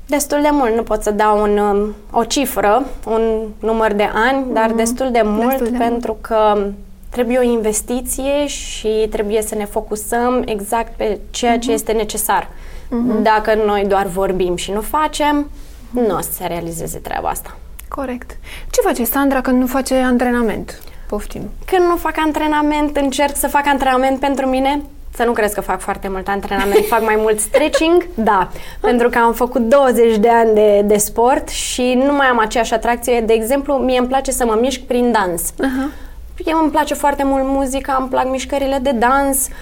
Destul 0.05 0.41
de 0.41 0.49
mult, 0.51 0.75
nu 0.75 0.83
pot 0.83 1.03
să 1.03 1.11
dau 1.11 1.41
un, 1.41 1.57
um, 1.57 1.95
o 2.11 2.23
cifră, 2.23 2.85
un 3.05 3.21
număr 3.59 3.93
de 3.93 4.09
ani, 4.13 4.45
dar 4.53 4.71
uh-huh. 4.71 4.75
destul 4.75 5.11
de 5.11 5.21
mult 5.23 5.49
destul 5.49 5.67
de 5.71 5.77
pentru 5.77 6.11
mult. 6.11 6.21
că 6.21 6.67
trebuie 7.09 7.37
o 7.37 7.51
investiție 7.51 8.47
și 8.47 9.07
trebuie 9.09 9.41
să 9.41 9.55
ne 9.55 9.65
focusăm 9.65 10.41
exact 10.45 10.95
pe 10.95 11.19
ceea 11.29 11.59
ce 11.59 11.69
uh-huh. 11.69 11.73
este 11.73 11.91
necesar. 11.91 12.49
Uh-huh. 12.91 13.21
Dacă 13.21 13.53
noi 13.65 13.85
doar 13.87 14.05
vorbim 14.05 14.55
și 14.55 14.71
nu 14.71 14.81
facem, 14.81 15.49
nu 15.89 16.15
o 16.15 16.21
să 16.21 16.31
se 16.31 16.45
realizeze 16.47 16.97
treaba 16.97 17.29
asta. 17.29 17.57
Corect. 17.87 18.37
Ce 18.69 18.81
face 18.81 19.03
Sandra 19.03 19.41
când 19.41 19.59
nu 19.59 19.67
face 19.67 19.95
antrenament? 19.95 20.81
Poftim. 21.07 21.49
Când 21.65 21.87
nu 21.87 21.95
fac 21.95 22.13
antrenament, 22.25 22.97
încerc 22.97 23.35
să 23.35 23.47
fac 23.47 23.67
antrenament 23.67 24.19
pentru 24.19 24.45
mine. 24.45 24.81
Să 25.15 25.23
nu 25.23 25.31
crezi 25.31 25.53
că 25.53 25.61
fac 25.61 25.79
foarte 25.79 26.07
mult 26.07 26.27
antrenament, 26.27 26.85
fac 26.85 27.03
mai 27.03 27.15
mult 27.17 27.39
stretching, 27.39 28.07
da, 28.29 28.49
pentru 28.79 29.09
că 29.09 29.17
am 29.17 29.33
făcut 29.33 29.61
20 29.61 30.17
de 30.17 30.29
ani 30.29 30.53
de, 30.53 30.81
de 30.85 30.97
sport 30.97 31.49
și 31.49 32.01
nu 32.05 32.13
mai 32.13 32.25
am 32.25 32.39
aceeași 32.39 32.73
atracție. 32.73 33.21
De 33.21 33.33
exemplu, 33.33 33.73
mie 33.73 33.99
îmi 33.99 34.07
place 34.07 34.31
să 34.31 34.45
mă 34.45 34.57
mișc 34.61 34.79
prin 34.79 35.11
dans. 35.11 35.51
Uh-huh. 35.51 36.09
Eu 36.45 36.59
îmi 36.61 36.71
place 36.71 36.93
foarte 36.93 37.23
mult 37.23 37.43
muzica, 37.45 37.97
îmi 37.99 38.09
plac 38.09 38.29
mișcările 38.29 38.79
de 38.81 38.91
dans, 38.91 39.47
uh, 39.47 39.53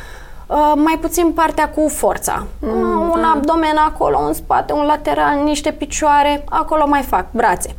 Uh, 0.50 0.72
mai 0.76 0.98
puțin 1.02 1.32
partea 1.32 1.70
cu 1.70 1.88
forța. 1.88 2.46
Mm, 2.60 2.70
uh, 2.70 3.10
un 3.14 3.22
da. 3.22 3.32
abdomen 3.36 3.78
acolo, 3.88 4.18
un 4.18 4.34
spate, 4.34 4.74
un 4.74 4.86
lateral, 4.86 5.44
niște 5.44 5.72
picioare, 5.72 6.44
acolo 6.50 6.88
mai 6.88 7.02
fac, 7.02 7.26
brațe. 7.32 7.76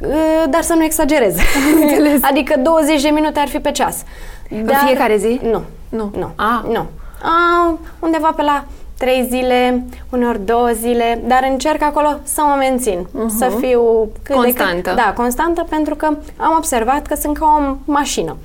Uh, 0.00 0.44
dar 0.50 0.62
să 0.62 0.74
nu 0.74 0.84
exagerez. 0.84 1.36
adică 2.30 2.54
20 2.62 3.02
de 3.02 3.08
minute 3.08 3.40
ar 3.40 3.48
fi 3.48 3.58
pe 3.58 3.70
ceas. 3.70 4.04
Dar, 4.50 4.60
în 4.80 4.86
fiecare 4.86 5.16
zi? 5.16 5.40
Nu. 5.42 5.62
Nu. 5.88 6.10
Nu. 6.18 6.30
Ah. 6.36 6.60
nu. 6.72 6.86
Uh, 7.24 7.78
undeva 7.98 8.32
pe 8.36 8.42
la 8.42 8.64
trei 8.98 9.26
zile, 9.30 9.84
uneori 10.10 10.44
două 10.44 10.68
zile, 10.68 11.22
dar 11.26 11.48
încerc 11.50 11.82
acolo 11.82 12.08
să 12.22 12.42
mă 12.42 12.54
mențin, 12.58 13.06
uh-huh. 13.06 13.38
să 13.38 13.52
fiu 13.58 14.08
cât 14.22 14.34
constantă. 14.34 14.74
De 14.74 14.80
cât, 14.80 14.94
da, 14.94 15.12
constantă, 15.16 15.66
pentru 15.68 15.94
că 15.94 16.06
am 16.36 16.54
observat 16.56 17.06
că 17.06 17.14
sunt 17.14 17.38
ca 17.38 17.58
o 17.58 17.76
mașină, 17.92 18.36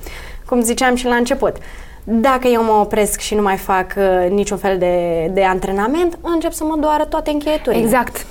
cum 0.46 0.60
ziceam 0.60 0.94
și 0.94 1.06
la 1.06 1.14
început. 1.14 1.56
Uh, 1.56 1.62
dacă 2.04 2.48
eu 2.48 2.62
mă 2.62 2.72
opresc 2.72 3.20
și 3.20 3.34
nu 3.34 3.42
mai 3.42 3.56
fac 3.56 3.94
uh, 3.96 4.30
niciun 4.30 4.56
fel 4.56 4.78
de, 4.78 5.26
de 5.32 5.44
antrenament, 5.44 6.18
încep 6.20 6.52
să 6.52 6.64
mă 6.64 6.76
doară 6.80 7.04
toate 7.04 7.30
încheieturile. 7.30 7.82
Exact. 7.82 8.26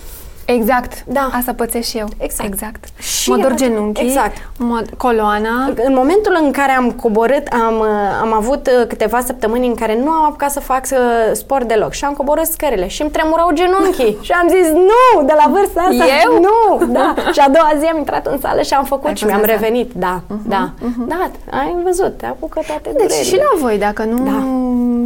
Exact. 0.45 1.03
Da. 1.07 1.29
Asta 1.33 1.53
pățesc 1.53 1.87
și 1.89 1.97
eu. 1.97 2.07
Exact. 2.17 2.49
exact. 2.53 2.83
Și 3.01 3.29
mă 3.29 3.35
dor 3.37 3.49
eu- 3.49 3.55
genunchii, 3.57 4.05
exact. 4.05 4.37
mă, 4.57 4.81
coloana. 4.97 5.65
În 5.85 5.93
momentul 5.93 6.37
în 6.43 6.51
care 6.51 6.71
am 6.71 6.91
coborât, 6.91 7.47
am, 7.67 7.79
uh, 7.79 7.87
am 8.21 8.33
avut 8.33 8.67
uh, 8.67 8.87
câteva 8.87 9.19
săptămâni 9.25 9.67
în 9.67 9.75
care 9.75 9.99
nu 10.03 10.09
am 10.09 10.23
apucat 10.25 10.51
să 10.51 10.59
fac 10.59 10.81
uh, 10.91 10.97
sport 11.33 11.67
deloc 11.67 11.91
și 11.91 12.05
am 12.05 12.13
coborât 12.13 12.45
scările 12.45 12.87
și 12.87 13.01
îmi 13.01 13.11
tremurau 13.11 13.51
genunchii 13.53 14.17
și 14.25 14.31
am 14.31 14.47
zis 14.47 14.67
nu, 14.71 15.23
de 15.25 15.33
la 15.37 15.51
vârsta 15.51 15.81
asta, 15.81 16.03
Eu? 16.25 16.39
nu, 16.47 16.85
da. 16.85 17.13
Și 17.31 17.39
a 17.39 17.49
doua 17.49 17.71
zi 17.79 17.85
am 17.85 17.97
intrat 17.97 18.25
în 18.27 18.39
sală 18.39 18.61
și 18.61 18.73
am 18.73 18.83
făcut 18.83 19.07
Ai 19.07 19.15
și 19.15 19.23
fost 19.23 19.33
mi-am 19.35 19.43
în 19.43 19.47
sală. 19.49 19.59
revenit, 19.61 19.91
da, 19.95 20.21
da, 20.47 20.69
da, 21.07 21.29
ai 21.51 21.75
văzut, 21.83 22.17
te 22.17 22.25
apucă 22.25 22.59
toate 22.67 22.81
Deci 22.83 22.93
durerile. 22.93 23.23
și 23.23 23.35
la 23.35 23.59
voi, 23.59 23.77
dacă 23.77 24.03
nu 24.03 24.23
Da. 24.23 24.37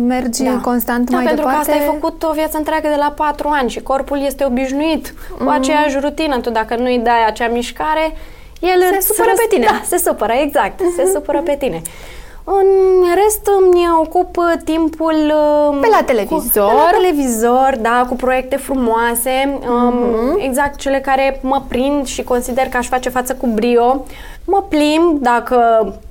mergi 0.07 0.43
Da. 0.43 0.59
constant 0.63 1.09
da, 1.09 1.15
mai 1.15 1.25
pentru 1.25 1.43
departe... 1.45 1.65
că 1.65 1.71
asta 1.71 1.83
ai 1.83 1.89
făcut 1.93 2.23
o 2.23 2.31
viață 2.33 2.57
întreagă 2.57 2.87
de 2.87 2.95
la 2.99 3.13
patru 3.15 3.47
ani 3.51 3.69
și 3.69 3.81
corpul 3.81 4.21
este 4.25 4.45
obișnuit 4.45 5.13
Mm. 5.37 5.45
cu 5.45 5.51
aceeași 5.51 5.99
rutină. 5.99 6.39
Tu 6.39 6.49
dacă 6.49 6.75
nu-i 6.75 6.99
dai 6.99 7.25
acea 7.27 7.47
mișcare, 7.47 8.13
el 8.59 8.81
Se 8.89 8.95
îți 8.95 9.07
supără 9.07 9.29
răs- 9.29 9.39
pe 9.39 9.55
tine. 9.55 9.65
Da, 9.65 9.81
se 9.85 9.97
supără, 9.97 10.33
exact. 10.33 10.79
Se 10.95 11.11
supără 11.13 11.41
pe 11.41 11.55
tine. 11.59 11.81
În 12.49 12.65
rest 13.23 13.49
îmi 13.61 13.87
ocup 14.01 14.37
uh, 14.37 14.51
timpul 14.63 15.13
uh, 15.15 15.77
Pe 15.81 15.87
la 15.87 15.97
cu, 15.97 16.03
televizor. 16.03 16.69
pe 16.69 16.73
la 16.75 16.89
televizor, 16.91 17.77
da, 17.81 18.05
cu 18.09 18.15
proiecte 18.15 18.55
frumoase, 18.55 19.59
um, 19.69 20.37
exact 20.39 20.75
cele 20.79 20.99
care 20.99 21.39
mă 21.43 21.61
prind 21.67 22.05
și 22.05 22.23
consider 22.23 22.63
că 22.65 22.77
aș 22.77 22.87
face 22.87 23.09
față 23.09 23.35
cu 23.35 23.47
brio. 23.47 24.05
Mă 24.45 24.63
plimb 24.69 25.21
dacă 25.21 25.59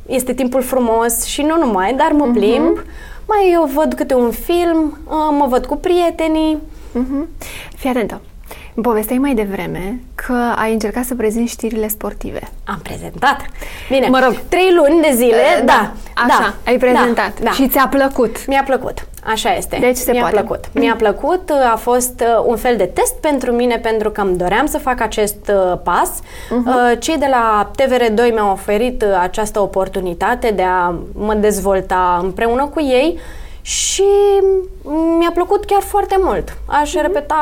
este 0.07 0.33
timpul 0.33 0.63
frumos 0.63 1.25
și 1.25 1.43
nu 1.43 1.57
numai, 1.57 1.95
dar 1.95 2.13
mă 2.13 2.27
plimb. 2.33 2.83
Mai 3.29 3.51
eu 3.53 3.71
văd 3.75 3.95
câte 3.95 4.15
un 4.15 4.31
film, 4.31 4.99
uh, 5.09 5.15
mă 5.39 5.47
văd 5.49 5.67
cu 5.67 5.77
prietenii. 5.77 6.59
Mhm. 6.93 7.29
Fii 7.77 7.91
atentă. 7.91 8.21
Îmi 8.77 8.85
povesteai 8.85 9.19
mai 9.19 9.35
devreme 9.35 10.01
că 10.15 10.53
ai 10.57 10.73
încercat 10.73 11.05
să 11.05 11.15
prezinți 11.15 11.53
știrile 11.53 11.89
sportive. 11.89 12.41
Am 12.65 12.79
prezentat. 12.83 13.41
Bine, 13.91 14.07
Mă 14.09 14.21
rog. 14.25 14.37
trei 14.49 14.73
luni 14.75 15.03
de 15.03 15.11
zile, 15.15 15.63
da, 15.65 15.93
Așa, 16.15 16.27
da, 16.41 16.55
ai 16.67 16.77
prezentat. 16.79 17.33
Da, 17.39 17.45
da. 17.45 17.51
Și 17.51 17.69
ți-a 17.69 17.87
plăcut. 17.89 18.47
Mi-a 18.47 18.63
plăcut, 18.67 19.07
așa 19.25 19.55
este. 19.57 19.77
Deci 19.81 19.97
se 19.97 20.11
Mi-a 20.13 20.21
poate. 20.21 20.37
plăcut. 20.37 20.65
Mi-a 20.75 20.95
plăcut, 20.99 21.51
a 21.73 21.77
fost 21.77 22.21
uh, 22.21 22.45
un 22.47 22.57
fel 22.57 22.77
de 22.77 22.85
test 22.85 23.15
pentru 23.15 23.53
mine 23.53 23.77
pentru 23.77 24.11
că 24.11 24.21
îmi 24.21 24.37
doream 24.37 24.67
să 24.67 24.79
fac 24.79 25.01
acest 25.01 25.51
uh, 25.73 25.79
pas. 25.83 26.11
Mhm. 26.51 26.69
Uh, 26.69 26.93
Cei 26.99 27.17
de 27.19 27.27
la 27.31 27.71
TVR2 27.83 28.33
mi-au 28.33 28.51
oferit 28.53 29.03
uh, 29.03 29.09
această 29.21 29.61
oportunitate 29.61 30.51
de 30.51 30.63
a 30.63 30.95
mă 31.13 31.35
dezvolta 31.35 32.21
împreună 32.23 32.65
cu 32.67 32.81
ei 32.81 33.19
și 33.67 34.05
mi-a 35.19 35.31
plăcut 35.35 35.65
chiar 35.65 35.83
foarte 35.83 36.17
mult. 36.19 36.57
Aș 36.67 36.95
repeta, 36.95 37.35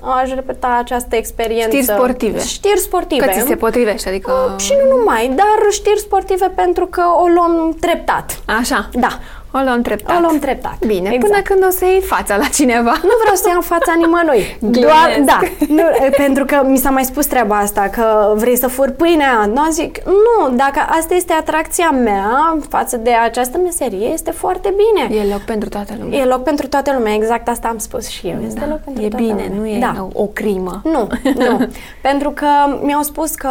aș 0.00 0.34
repeta 0.34 0.76
această 0.78 1.16
experiență. 1.16 1.76
Mhm. 1.76 1.84
Știri 1.84 1.98
sportive. 1.98 2.38
Știri 2.38 2.78
sportive. 2.78 3.26
Că 3.26 3.32
ți 3.32 3.46
se 3.46 3.56
potrivește, 3.56 4.08
adică... 4.08 4.54
Și 4.58 4.72
nu 4.84 4.96
numai, 4.96 5.32
dar 5.34 5.70
știri 5.70 5.98
sportive 5.98 6.52
pentru 6.54 6.86
că 6.86 7.02
o 7.22 7.26
luăm 7.26 7.76
treptat. 7.80 8.40
Așa. 8.58 8.88
Da. 8.92 9.18
O 9.56 9.62
luăm 9.64 9.82
treptat. 9.82 10.16
O 10.16 10.20
luăm 10.20 10.38
treptat. 10.38 10.76
Bine, 10.86 11.10
Exact. 11.12 11.32
până 11.32 11.42
când 11.42 11.64
o 11.66 11.70
să 11.70 11.84
iei 11.84 12.00
fața 12.00 12.36
la 12.36 12.44
cineva. 12.44 12.94
Nu 13.02 13.14
vreau 13.20 13.34
să 13.34 13.48
iau 13.48 13.60
fața 13.60 13.92
nimănui. 13.96 14.56
Glumesc. 14.60 14.80
Doar, 14.80 15.22
da. 15.24 15.38
Nu, 15.68 15.82
pentru 16.16 16.44
că 16.44 16.62
mi 16.66 16.76
s-a 16.78 16.90
mai 16.90 17.04
spus 17.04 17.26
treaba 17.26 17.56
asta, 17.58 17.88
că 17.92 18.32
vrei 18.36 18.56
să 18.56 18.66
furi 18.68 18.92
pâinea. 18.92 19.50
Nu, 19.54 19.70
zic, 19.70 19.98
nu, 20.04 20.54
dacă 20.56 20.80
asta 20.98 21.14
este 21.14 21.32
atracția 21.32 21.90
mea 21.90 22.58
față 22.68 22.96
de 22.96 23.10
această 23.10 23.58
meserie, 23.58 24.06
este 24.06 24.30
foarte 24.30 24.74
bine. 24.76 25.20
E 25.20 25.32
loc 25.32 25.40
pentru 25.40 25.68
toată 25.68 25.92
lumea. 26.00 26.18
E 26.18 26.24
loc 26.24 26.42
pentru 26.42 26.66
toată 26.68 26.92
lumea, 26.92 27.14
exact 27.14 27.48
asta 27.48 27.68
am 27.68 27.78
spus 27.78 28.08
și 28.08 28.26
eu. 28.26 28.36
Este 28.46 28.66
loc 28.68 28.78
pentru 28.78 29.02
e 29.04 29.08
toată 29.08 29.24
bine, 29.24 29.50
lumea. 29.54 29.60
nu 29.60 29.66
e 29.66 29.78
da. 29.78 30.08
o, 30.12 30.22
o 30.22 30.26
crimă. 30.26 30.80
Nu, 30.84 31.08
nu. 31.36 31.68
Pentru 32.08 32.30
că 32.30 32.46
mi-au 32.82 33.02
spus 33.02 33.34
că 33.34 33.48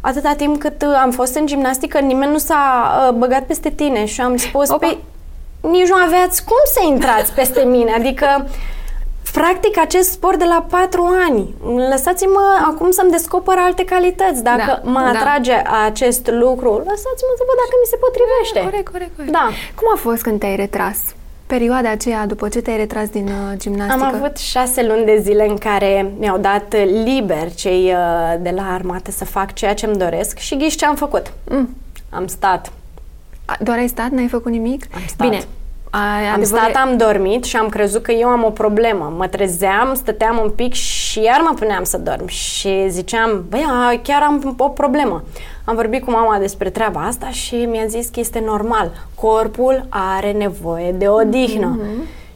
atâta 0.00 0.32
timp 0.36 0.58
cât 0.58 0.82
am 1.02 1.10
fost 1.10 1.34
în 1.36 1.46
gimnastică, 1.46 1.98
nimeni 1.98 2.30
nu 2.32 2.38
s-a 2.38 2.92
uh, 3.08 3.14
băgat 3.14 3.42
peste 3.42 3.70
tine 3.70 4.04
și 4.04 4.20
am 4.20 4.36
spus, 4.36 4.68
Opa. 4.68 4.86
pe 4.86 4.96
nici 5.70 5.88
nu 5.88 5.94
aveați 6.06 6.44
cum 6.44 6.62
să 6.74 6.80
intrați 6.86 7.32
peste 7.32 7.62
mine. 7.64 7.92
Adică, 7.92 8.48
practic, 9.32 9.78
acest 9.78 10.10
sport 10.10 10.38
de 10.38 10.44
la 10.44 10.66
patru 10.70 11.04
ani. 11.28 11.54
Lăsați-mă 11.90 12.44
acum 12.70 12.90
să-mi 12.90 13.10
descoper 13.10 13.54
alte 13.58 13.84
calități. 13.84 14.42
Dacă 14.42 14.80
Da, 14.84 14.90
mă 14.90 15.00
da. 15.00 15.08
atrage 15.18 15.52
acest 15.86 16.26
lucru, 16.26 16.70
lăsați-mă 16.70 17.32
să 17.38 17.44
văd 17.48 17.56
dacă 17.62 17.74
mi 17.82 17.88
se 17.92 17.96
potrivește. 17.96 18.60
Corect, 18.68 18.88
corect, 18.88 19.16
corect. 19.16 19.32
Da. 19.32 19.48
Cum 19.78 19.88
a 19.94 19.96
fost 19.98 20.22
când 20.22 20.38
te-ai 20.40 20.56
retras? 20.56 20.98
Perioada 21.46 21.90
aceea, 21.90 22.26
după 22.26 22.48
ce 22.48 22.60
te-ai 22.60 22.76
retras 22.76 23.08
din 23.08 23.26
uh, 23.26 23.58
gimnastică? 23.58 24.04
Am 24.04 24.14
avut 24.14 24.36
șase 24.36 24.86
luni 24.86 25.04
de 25.04 25.18
zile 25.22 25.48
în 25.48 25.56
care 25.58 26.12
mi-au 26.18 26.38
dat 26.38 26.74
liber 27.04 27.54
cei 27.54 27.92
uh, 27.92 28.34
de 28.40 28.50
la 28.50 28.72
armată 28.72 29.10
să 29.10 29.24
fac 29.24 29.52
ceea 29.52 29.74
ce 29.74 29.86
îmi 29.86 29.96
doresc 29.96 30.38
și 30.38 30.56
ghiși 30.56 30.76
ce 30.76 30.86
am 30.86 30.94
făcut. 30.94 31.32
Mm. 31.48 31.76
Am 32.10 32.26
stat. 32.26 32.72
A, 33.44 33.56
Doar 33.60 33.78
ai 33.78 33.88
stat? 33.88 34.10
N-ai 34.10 34.26
făcut 34.28 34.52
nimic? 34.52 34.84
Am 34.94 35.00
stat. 35.06 35.28
Bine. 35.28 35.44
A, 35.90 35.98
Am 35.98 36.16
adevărul 36.34 36.44
stat, 36.44 36.68
e- 36.74 36.78
am 36.78 36.96
dormit 36.96 37.44
și 37.44 37.56
am 37.56 37.68
crezut 37.68 38.02
că 38.02 38.12
eu 38.12 38.28
am 38.28 38.44
o 38.44 38.50
problemă. 38.50 39.12
Mă 39.16 39.26
trezeam, 39.26 39.94
stăteam 39.94 40.40
un 40.42 40.50
pic 40.50 40.72
și 40.72 41.20
iar 41.22 41.40
mă 41.40 41.54
puneam 41.58 41.84
să 41.84 41.98
dorm. 41.98 42.26
Și 42.26 42.84
ziceam, 42.88 43.44
băi, 43.48 43.64
a, 43.68 44.00
chiar 44.02 44.22
am 44.22 44.54
o 44.58 44.68
problemă. 44.68 45.22
Am 45.64 45.74
vorbit 45.74 46.04
cu 46.04 46.10
mama 46.10 46.38
despre 46.38 46.70
treaba 46.70 47.00
asta 47.00 47.28
și 47.30 47.54
mi-a 47.54 47.86
zis 47.86 48.08
că 48.08 48.20
este 48.20 48.42
normal. 48.46 48.90
Corpul 49.14 49.86
are 49.88 50.32
nevoie 50.32 50.92
de 50.92 51.08
odihnă. 51.08 51.78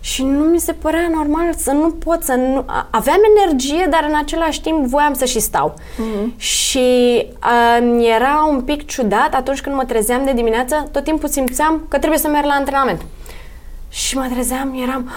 Și 0.00 0.22
nu 0.24 0.44
mi 0.44 0.58
se 0.60 0.72
părea 0.72 1.08
normal 1.14 1.54
să 1.56 1.70
nu 1.72 1.90
pot 1.90 2.22
să 2.22 2.32
nu... 2.34 2.62
a- 2.66 2.86
Aveam 2.90 3.18
energie, 3.36 3.86
dar 3.90 4.06
în 4.08 4.16
același 4.22 4.60
timp 4.60 4.86
voiam 4.86 5.14
să 5.14 5.24
și 5.24 5.40
stau. 5.40 5.74
Și 6.36 7.26
uh, 7.44 8.06
era 8.16 8.46
un 8.50 8.60
pic 8.60 8.86
ciudat 8.86 9.34
atunci 9.34 9.60
când 9.60 9.74
mă 9.74 9.84
trezeam 9.84 10.24
de 10.24 10.32
dimineață, 10.32 10.88
tot 10.92 11.04
timpul 11.04 11.28
simțeam 11.28 11.84
că 11.88 11.98
trebuie 11.98 12.18
să 12.18 12.28
merg 12.28 12.44
la 12.46 12.52
antrenament. 12.52 13.00
Și 13.88 14.16
mă 14.16 14.26
trezeam, 14.32 14.78
eram... 14.82 15.10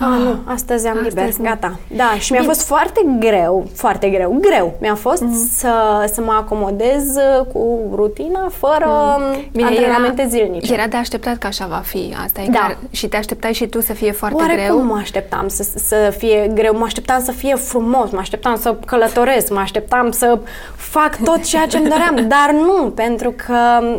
Ah, 0.00 0.06
nu, 0.24 0.38
astăzi 0.44 0.86
am 0.86 0.96
astăzi 0.96 1.16
liber, 1.16 1.34
nu. 1.38 1.44
gata. 1.44 1.78
Da, 1.96 2.14
și 2.18 2.32
mi-a 2.32 2.40
Bine. 2.40 2.52
fost 2.52 2.66
foarte 2.66 3.00
greu, 3.18 3.68
foarte 3.74 4.08
greu, 4.08 4.38
greu. 4.40 4.76
Mi-a 4.80 4.94
fost 4.94 5.22
să, 5.58 5.70
să 6.12 6.20
mă 6.20 6.32
acomodez 6.40 7.16
uh, 7.16 7.46
cu 7.52 7.90
rutina, 7.94 8.48
fără 8.52 9.16
mm. 9.52 9.64
antrenamente 9.64 10.26
zilnice. 10.28 10.72
Era 10.72 10.86
de 10.86 10.96
așteptat 10.96 11.36
că 11.36 11.46
așa 11.46 11.66
va 11.66 11.82
fi. 11.84 12.14
Asta 12.24 12.40
e 12.40 12.46
Da. 12.46 12.58
clar. 12.58 12.78
Și 12.90 13.08
te 13.08 13.16
așteptai 13.16 13.52
și 13.52 13.66
tu 13.66 13.80
să 13.80 13.92
fie 13.92 14.12
foarte 14.12 14.36
Oarecum 14.40 14.64
greu. 14.64 14.82
mă 14.84 14.96
așteptam 15.00 15.48
să, 15.48 15.62
să 15.76 16.14
fie 16.18 16.50
greu, 16.54 16.76
mă 16.78 16.84
așteptam 16.84 17.22
să 17.24 17.32
fie 17.32 17.54
frumos, 17.54 18.10
mă 18.10 18.18
așteptam 18.18 18.56
să 18.56 18.76
călătoresc, 18.86 19.50
mă 19.52 19.60
așteptam 19.60 20.10
să 20.10 20.38
fac 20.76 21.16
tot 21.24 21.42
ceea 21.44 21.66
ce 21.66 21.76
îmi 21.76 21.88
doream, 21.88 22.14
dar 22.36 22.50
nu, 22.52 22.90
pentru 22.90 23.34
că 23.46 23.58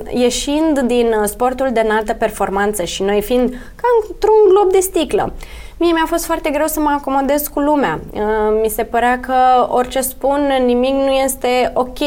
ieșind 0.09 0.79
din 0.79 1.07
uh, 1.21 1.27
sportul 1.27 1.69
de 1.73 1.79
înaltă 1.85 2.13
performanță 2.13 2.83
și 2.83 3.03
noi 3.03 3.21
fiind 3.21 3.49
ca 3.75 3.87
într-un 4.09 4.35
glob 4.49 4.71
de 4.71 4.79
sticlă, 4.79 5.33
Mie 5.79 5.91
mi-a 5.91 6.05
fost 6.07 6.25
foarte 6.25 6.49
greu 6.49 6.67
să 6.67 6.79
mă 6.79 6.95
acomodez 6.99 7.47
cu 7.47 7.59
lumea. 7.59 7.99
Uh, 8.13 8.21
Mi 8.61 8.69
se 8.69 8.83
părea 8.83 9.19
că 9.19 9.33
orice 9.69 10.01
spun, 10.01 10.49
nimic 10.65 10.93
nu 10.93 11.09
este 11.11 11.71
ok. 11.73 11.97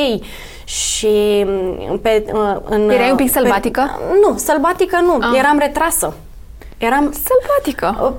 Și 0.64 1.44
mm, 1.46 1.98
pe, 2.02 2.24
uh, 2.32 2.56
în, 2.64 2.90
Erai 2.90 3.10
un 3.10 3.16
pic 3.16 3.32
pe- 3.32 3.38
sălbatică? 3.38 3.98
nu, 4.26 4.36
sălbatică 4.36 4.98
nu. 5.02 5.18
Ah. 5.20 5.38
Eram 5.38 5.58
retrasă. 5.58 6.14
Eram 6.78 7.12
Sălbatică. 7.12 8.14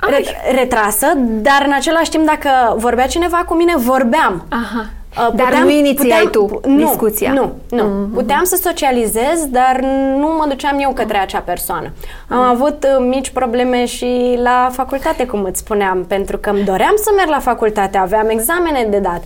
Re- 0.00 0.52
retrasă, 0.54 1.06
dar 1.16 1.62
în 1.66 1.72
același 1.72 2.10
timp 2.10 2.26
dacă 2.26 2.50
vorbea 2.76 3.06
cineva 3.06 3.36
cu 3.36 3.54
mine, 3.54 3.76
vorbeam. 3.76 4.44
Aha. 4.50 4.86
Uh, 5.18 5.34
Dar 5.34 5.62
nu 5.62 5.70
inițiai 5.70 6.28
tu 6.30 6.60
nu, 6.66 6.84
discuția. 6.86 7.32
Nu, 7.32 7.52
nu. 7.70 7.82
Mhm. 7.84 8.12
Puteam 8.12 8.44
să 8.44 8.60
socializez, 8.62 9.46
dar 9.48 9.80
nu 10.18 10.26
mă 10.38 10.44
duceam 10.48 10.78
eu 10.80 10.92
către 10.92 11.18
acea 11.18 11.38
persoană. 11.40 11.90
Am 12.28 12.38
avut 12.38 12.84
uh, 12.84 13.06
mici 13.08 13.30
probleme 13.30 13.84
și 13.84 14.38
la 14.42 14.68
facultate, 14.72 15.26
cum 15.26 15.44
îți 15.44 15.58
spuneam, 15.58 16.04
pentru 16.04 16.38
că 16.38 16.50
îmi 16.50 16.64
doream 16.64 16.94
să 16.96 17.10
merg 17.16 17.28
la 17.28 17.38
facultate, 17.40 17.98
aveam 17.98 18.28
examene 18.28 18.86
de 18.90 18.98
dat. 18.98 19.22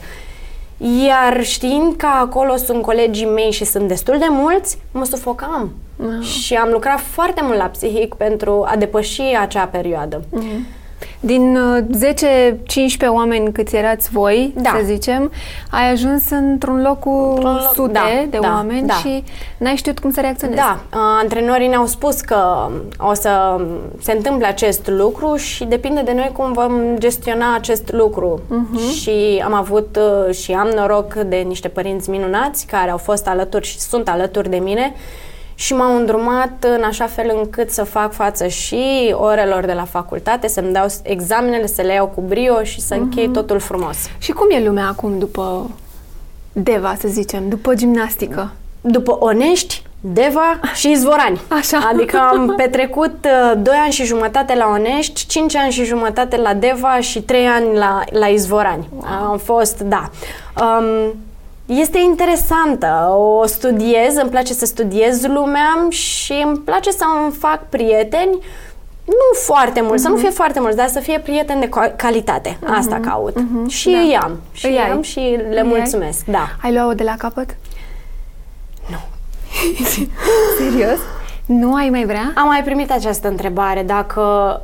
Iar 1.07 1.43
știind 1.43 1.97
că 1.97 2.07
acolo 2.21 2.57
sunt 2.57 2.83
colegii 2.83 3.27
mei 3.27 3.51
și 3.51 3.65
sunt 3.65 3.89
destul 3.89 4.19
de 4.19 4.27
mulți, 4.29 4.79
mă 4.93 5.05
sufocam. 5.05 5.73
Și 6.21 6.55
am 6.55 6.69
lucrat 6.73 7.01
foarte 7.01 7.41
mult 7.45 7.59
la 7.59 7.65
psihic 7.65 8.15
pentru 8.15 8.65
a 8.67 8.77
depăși 8.77 9.23
acea 9.41 9.65
perioadă. 9.65 10.23
Din 11.21 11.57
uh, 11.57 11.85
10-15 13.05 13.07
oameni 13.09 13.53
câți 13.53 13.77
erați 13.77 14.11
voi, 14.11 14.53
Da. 14.57 14.71
să 14.79 14.85
zicem, 14.85 15.33
ai 15.71 15.91
ajuns 15.91 16.31
într-un 16.31 16.83
loc 16.83 16.99
cu 16.99 17.11
Într-un 17.35 17.55
loc- 17.55 17.73
sute 17.75 17.93
da, 17.93 18.01
de 18.31 18.39
da, 18.39 18.49
oameni 18.49 18.87
da. 18.87 18.95
și 18.95 19.25
n-ai 19.59 19.77
știut 19.77 19.99
cum 19.99 20.13
să 20.13 20.21
reacționezi. 20.21 20.59
Da, 20.59 20.81
uh, 20.93 20.99
antrenorii 21.21 21.69
ne-au 21.69 21.87
spus 21.87 22.21
că 22.21 22.69
o 22.99 23.15
să 23.15 23.57
se 24.01 24.13
întâmple 24.13 24.47
acest 24.47 24.89
lucru 24.89 25.37
și 25.37 25.65
depinde 25.65 26.01
de 26.03 26.13
noi 26.13 26.31
cum 26.33 26.53
vom 26.53 26.73
gestiona 26.99 27.55
acest 27.55 27.93
lucru. 27.93 28.41
Și 29.01 29.43
am 29.45 29.55
avut 29.55 29.99
uh, 30.29 30.35
și 30.35 30.53
am 30.53 30.69
noroc 30.75 31.15
de 31.15 31.37
niște 31.37 31.69
părinți 31.69 32.11
minunați 32.11 32.67
care 32.67 32.91
au 32.91 32.97
fost 32.97 33.29
alături 33.29 33.67
și 33.67 33.79
sunt 33.79 34.09
alături 34.09 34.51
de 34.51 34.57
mine 34.57 34.95
și 35.55 35.75
m-au 35.75 35.97
îndrumat 35.97 36.53
în 36.77 36.83
așa 36.83 37.07
fel 37.07 37.33
încât 37.43 37.71
să 37.71 37.85
fac 37.85 38.13
față 38.13 38.47
și 38.47 39.15
orelor 39.19 39.65
de 39.65 39.73
la 39.73 39.85
facultate, 39.85 40.49
să-mi 40.49 40.73
dau 40.73 40.87
examenele, 41.03 41.67
să 41.67 41.83
le 41.83 41.93
iau 41.93 42.07
cu 42.07 42.21
brio 42.21 42.63
și 42.63 42.81
să 42.81 42.95
închei 42.95 43.25
Mhm. 43.25 43.33
totul 43.35 43.59
frumos. 43.59 43.97
Și 44.19 44.33
cum 44.33 44.47
e 44.51 44.65
lumea 44.65 44.87
acum 44.87 45.19
după 45.19 45.71
Deva, 46.53 46.95
să 47.01 47.09
zicem, 47.09 47.49
după 47.49 47.75
gimnastică? 47.75 48.51
După 48.81 49.17
Onești, 49.21 49.83
Deva 50.01 50.61
și 50.75 50.91
Izvorani. 50.91 51.41
Așa. 51.49 51.89
Adică 51.93 52.17
am 52.31 52.53
petrecut 52.57 53.15
uh, 53.25 53.53
2 53.63 53.75
ani 53.83 53.93
și 53.93 54.05
jumătate 54.05 54.55
la 54.55 54.67
Onești, 54.69 55.27
5 55.27 55.57
ani 55.57 55.73
și 55.73 55.85
jumătate 55.85 56.37
la 56.37 56.55
Deva 56.55 57.01
și 57.01 57.23
3 57.23 57.47
ani 57.47 57.77
la, 57.77 58.01
la 58.11 58.27
Izvorani. 58.27 58.89
Am 59.31 59.39
fost, 59.39 59.81
da. 59.81 60.11
Um, 60.61 61.15
este 61.81 61.99
interesantă, 61.99 63.09
o 63.17 63.47
studiez, 63.47 64.17
îmi 64.17 64.31
place 64.31 64.53
să 64.53 64.65
studiez 64.65 65.27
lumea 65.27 65.87
și 65.89 66.43
îmi 66.47 66.59
place 66.59 66.91
să 66.91 67.05
îmi 67.23 67.33
fac 67.33 67.69
prieteni 67.69 68.39
nu 69.05 69.39
foarte 69.45 69.81
mult, 69.81 70.01
să 70.01 70.09
nu 70.09 70.17
fie 70.17 70.31
foarte 70.31 70.61
mulți, 70.61 70.77
dar 70.77 70.89
să 70.89 71.01
fie 71.01 71.19
prieteni 71.19 71.61
de 71.61 71.69
ca- 71.69 71.93
calitate. 71.97 72.59
Asta 72.79 73.01
caut. 73.03 73.37
Și 73.69 73.91
Da. 73.91 73.99
îi 73.99 74.17
am. 74.17 74.41
Și 74.53 74.67
Îi 74.67 74.73
îi 74.73 74.79
ai. 74.79 74.91
am 74.91 75.03
și 75.03 75.19
le 75.19 75.47
Îi 75.51 75.57
ai? 75.57 75.63
mulțumesc. 75.63 76.25
Da. 76.25 76.49
Ai 76.63 76.73
luat-o 76.73 76.93
de 76.95 77.03
la 77.03 77.15
capăt? 77.19 77.57
Nu. 78.91 78.97
Serios? 80.59 80.99
Nu 81.47 81.75
ai 81.75 81.89
mai 81.91 82.05
vrea? 82.05 82.33
Am 82.37 82.47
mai 82.47 82.63
primit 82.65 82.91
această 82.91 83.29
întrebare. 83.29 83.83
Dacă 83.83 84.21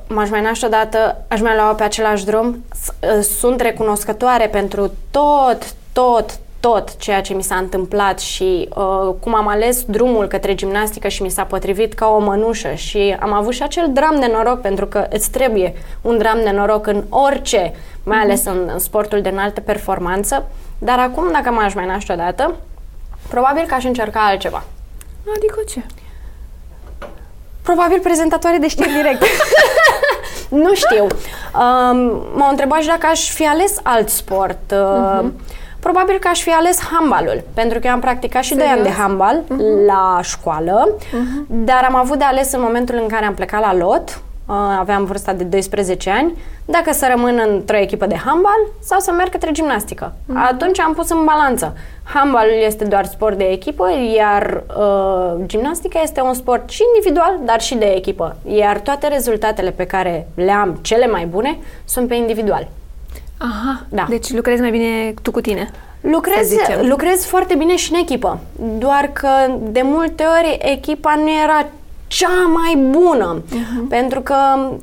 m-aș 0.09 0.31
mai 0.31 0.41
naște 0.43 0.67
odată, 0.67 1.25
aș 1.29 1.41
mai 1.41 1.55
lua 1.55 1.75
pe 1.75 1.83
același 1.83 2.25
drum. 2.25 2.65
S- 2.83 3.17
uh, 3.17 3.23
Sunt 3.39 3.61
recunoscătoare 3.61 4.47
pentru 4.47 4.93
tot, 5.11 5.73
tot, 5.93 6.39
tot 6.61 6.97
ceea 6.97 7.21
ce 7.21 7.35
mi 7.35 7.43
s-a 7.43 7.57
întâmplat 7.57 8.21
și 8.21 8.69
uh, 8.69 9.15
cum 9.21 9.35
am 9.35 9.49
ales 9.49 9.83
drumul 9.85 10.27
către 10.27 10.55
gimnastică 10.55 11.09
și 11.09 11.23
mi 11.23 11.31
s-a 11.31 11.45
potrivit 11.45 11.95
ca 11.95 12.07
o 12.07 12.19
mănușă 12.19 12.73
și 12.73 13.17
am 13.21 13.33
avut 13.33 13.53
și 13.53 13.63
acel 13.63 13.91
dram 13.93 14.21
de 14.21 14.31
noroc 14.33 14.61
pentru 14.61 14.87
că 14.87 15.07
îți 15.11 15.31
trebuie 15.31 15.75
un 16.01 16.19
dram 16.19 16.39
de 16.43 16.51
noroc 16.51 16.87
în 16.87 17.05
orice, 17.09 17.75
mai 18.05 18.19
ales 18.19 18.45
în, 18.45 18.71
în 18.73 18.79
sportul 18.79 19.21
de 19.21 19.29
înaltă 19.29 19.61
performanță. 19.61 20.47
Dar 20.79 20.99
acum, 20.99 21.33
dacă 21.33 21.51
m-aș 21.51 21.75
mai 21.75 21.87
naște 21.87 22.13
odată, 22.13 22.55
probabil 23.29 23.65
că 23.67 23.75
aș 23.75 23.85
încerca 23.85 24.21
altceva. 24.21 24.65
Adică 25.37 25.61
ce? 25.69 25.83
Probabil 27.63 28.01
prezentatoare 28.01 28.57
de 28.57 28.69
știri 28.69 28.93
direct. 28.93 29.23
nu 30.65 30.75
știu. 30.75 31.03
Um, 31.03 31.97
m-au 32.35 32.51
întrebat 32.51 32.81
și 32.81 32.87
dacă 32.87 33.07
aș 33.11 33.31
fi 33.31 33.47
ales 33.47 33.79
alt 33.83 34.09
sport. 34.09 34.73
Uh, 34.73 35.29
Probabil 35.81 36.19
că 36.19 36.29
aș 36.29 36.41
fi 36.43 36.51
ales 36.51 36.81
handbalul, 36.81 37.43
pentru 37.55 37.79
că 37.79 37.87
eu 37.87 37.93
am 37.93 38.01
practicat 38.01 38.43
și 38.43 38.55
2 38.55 38.67
ani 38.67 38.77
de 38.77 38.83
Serios? 38.83 38.99
handbal 39.01 39.43
la 39.87 40.19
școală, 40.23 40.89
dar 41.47 41.85
am 41.89 41.97
avut 41.97 42.19
de 42.19 42.25
ales 42.25 42.53
în 42.53 42.61
momentul 42.61 42.99
în 43.03 43.09
care 43.09 43.25
am 43.25 43.35
plecat 43.35 43.61
la 43.61 43.75
lot, 43.75 44.09
uh, 44.47 44.55
aveam 44.79 45.05
vârsta 45.05 45.33
de 45.33 45.45
12 45.45 46.11
ani, 46.11 46.33
dacă 46.65 46.93
să 46.93 47.07
rămân 47.11 47.43
într-o 47.49 47.77
echipă 47.77 48.07
de 48.07 48.17
handbal 48.17 48.61
sau 48.83 48.99
să 48.99 49.13
merg 49.13 49.31
către 49.31 49.51
gimnastică. 49.53 50.13
Atunci 50.35 50.81
am 50.81 50.95
pus 50.95 51.11
în 51.11 51.25
balanță. 51.25 51.77
Handbalul 52.03 52.63
este 52.65 52.85
doar 52.85 53.05
sport 53.05 53.39
de 53.39 53.45
echipă, 53.45 53.89
iar 54.17 54.63
uh, 54.79 55.45
gimnastica 55.47 56.01
este 56.03 56.21
un 56.21 56.35
sport 56.35 56.71
și 56.71 56.83
individual, 56.95 57.39
dar 57.45 57.61
și 57.61 57.75
de 57.75 57.87
echipă. 57.97 58.37
Iar 58.47 58.79
toate 58.79 59.09
rezultatele 59.09 59.71
pe 59.71 59.87
care 59.87 60.29
le 60.35 60.53
am, 60.53 60.79
cele 60.83 61.07
mai 61.07 61.27
bune, 61.27 61.59
sunt 61.85 62.09
pe 62.09 62.15
individual. 62.15 62.69
Aha, 63.39 63.83
Da. 63.89 64.07
deci 64.09 64.31
lucrezi 64.33 64.61
mai 64.61 64.71
bine 64.71 65.15
tu 65.23 65.31
cu 65.31 65.41
tine. 65.41 65.71
Lucrez, 66.01 66.49
Să 66.49 66.55
zicem. 66.59 66.89
lucrez 66.89 67.25
foarte 67.25 67.55
bine 67.55 67.77
și 67.77 67.93
în 67.93 67.99
echipă, 67.99 68.41
doar 68.79 69.11
că 69.13 69.29
de 69.59 69.81
multe 69.85 70.25
ori 70.39 70.59
echipa 70.63 71.15
nu 71.15 71.31
era 71.43 71.67
cea 72.09 72.51
mai 72.55 72.77
bună, 72.91 73.43
Mhm. 73.51 73.89
pentru 73.89 74.21
că 74.21 74.35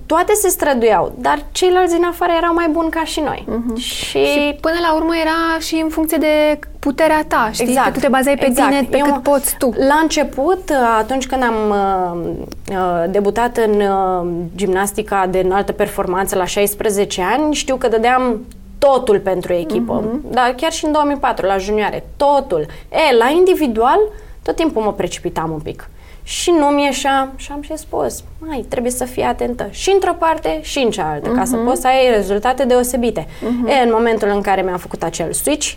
toate 0.05 0.33
se 0.33 0.49
străduiau, 0.49 1.13
dar 1.17 1.39
ceilalți 1.51 1.93
din 1.95 2.03
afară 2.05 2.31
erau 2.37 2.53
mai 2.53 2.67
buni 2.71 2.89
ca 2.89 3.03
și 3.03 3.19
noi. 3.19 3.45
Și, 3.77 4.17
Mhm. 4.17 4.25
Și 4.25 4.57
până 4.61 4.75
la 4.81 4.95
urmă 4.95 5.11
era 5.21 5.59
și 5.59 5.79
în 5.83 5.89
funcție 5.89 6.17
de 6.17 6.59
puterea 6.79 7.25
ta, 7.27 7.49
știi? 7.51 7.65
Exact, 7.67 7.85
Că 7.87 7.93
tu 7.93 7.99
te 7.99 8.07
bazai 8.07 8.35
pe 8.39 8.45
exact. 8.45 8.69
tine, 8.69 8.87
pe 8.89 8.97
Eu- 8.97 9.05
cât 9.05 9.23
poți 9.23 9.55
tu. 9.57 9.73
La 9.87 9.99
început, 10.01 10.71
atunci 10.99 11.27
când 11.27 11.43
am 11.43 11.55
uh, 11.69 12.29
uh, 12.69 13.03
debutat 13.09 13.57
în 13.57 13.81
uh, 13.81 14.27
gimnastica 14.55 15.27
de 15.27 15.39
înaltă 15.39 15.71
performanță 15.71 16.35
la 16.35 16.45
16 16.45 17.21
ani, 17.21 17.53
știu 17.53 17.75
că 17.75 17.87
dădeam 17.87 18.41
totul 18.79 19.19
pentru 19.19 19.53
echipă. 19.53 20.03
Mhm. 20.05 20.31
Dar 20.31 20.53
chiar 20.57 20.71
și 20.71 20.85
în 20.85 20.91
2004, 20.91 21.45
la 21.45 21.57
junioare, 21.57 22.03
totul. 22.17 22.65
E, 22.89 23.15
la 23.17 23.29
individual, 23.29 23.99
tot 24.43 24.55
timpul 24.55 24.81
mă 24.81 24.93
precipitam 24.93 25.51
un 25.51 25.59
pic. 25.59 25.89
Și 26.27 26.51
nu 26.59 26.65
mi 26.65 26.83
ieșea 26.83 27.31
și 27.35 27.45
șam 27.45 27.61
și 27.61 27.77
spus, 27.77 28.23
mai 28.39 28.65
trebuie 28.69 28.91
să 28.91 29.05
fii 29.05 29.23
atentă 29.23 29.67
și 29.71 29.89
într-o 29.93 30.13
parte 30.13 30.59
și 30.61 30.79
în 30.79 30.89
cealaltă, 30.89 31.27
ca 31.29 31.41
Mhm. 31.41 31.45
să 31.49 31.55
poți 31.55 31.81
să 31.81 31.87
ai 31.87 32.11
rezultate 32.15 32.63
deosebite. 32.65 33.27
E, 33.67 33.83
în 33.83 33.89
momentul 33.93 34.27
în 34.27 34.41
care 34.41 34.61
mi-am 34.61 34.77
făcut 34.77 35.03
acel 35.03 35.33
switch, 35.33 35.73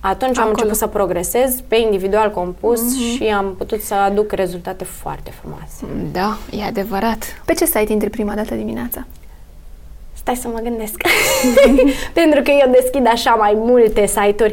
atunci 0.00 0.36
am 0.36 0.42
Acolo. 0.42 0.48
început 0.56 0.76
să 0.76 0.86
progresez 0.86 1.54
pe 1.68 1.76
individual 1.76 2.30
compus 2.30 2.98
și 2.98 3.24
am 3.24 3.54
putut 3.58 3.80
să 3.82 3.94
aduc 3.94 4.32
rezultate 4.32 4.84
foarte 4.84 5.32
frumoase. 5.40 5.84
Da, 6.12 6.36
e 6.50 6.64
adevărat. 6.64 7.24
Pe 7.44 7.52
ce 7.52 7.64
site 7.64 7.92
intri 7.92 8.10
prima 8.10 8.34
dată 8.34 8.54
dimineața? 8.54 9.04
Stai 10.12 10.36
să 10.36 10.48
mă 10.48 10.58
gândesc. 10.62 10.94
Pentru 12.12 12.42
că 12.42 12.50
eu 12.50 12.70
deschid 12.80 13.06
așa 13.06 13.30
mai 13.30 13.52
multe 13.56 14.06
site-uri. 14.06 14.52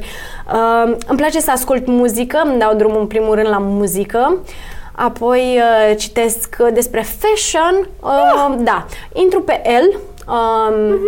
Uh, 0.53 0.95
îmi 1.07 1.17
place 1.17 1.39
să 1.39 1.51
ascult 1.51 1.87
muzică, 1.87 2.41
îmi 2.45 2.59
dau 2.59 2.73
drumul 2.75 2.99
în 2.99 3.07
primul 3.07 3.35
rând 3.35 3.47
la 3.47 3.57
muzică. 3.57 4.37
Apoi 4.95 5.57
uh, 5.57 5.97
citesc 5.97 6.55
despre 6.73 7.01
fashion. 7.01 7.87
Uh, 8.01 8.55
Da, 8.63 8.85
intru 9.13 9.41
pe 9.41 9.61
el. 9.69 9.99
Um, 10.27 10.99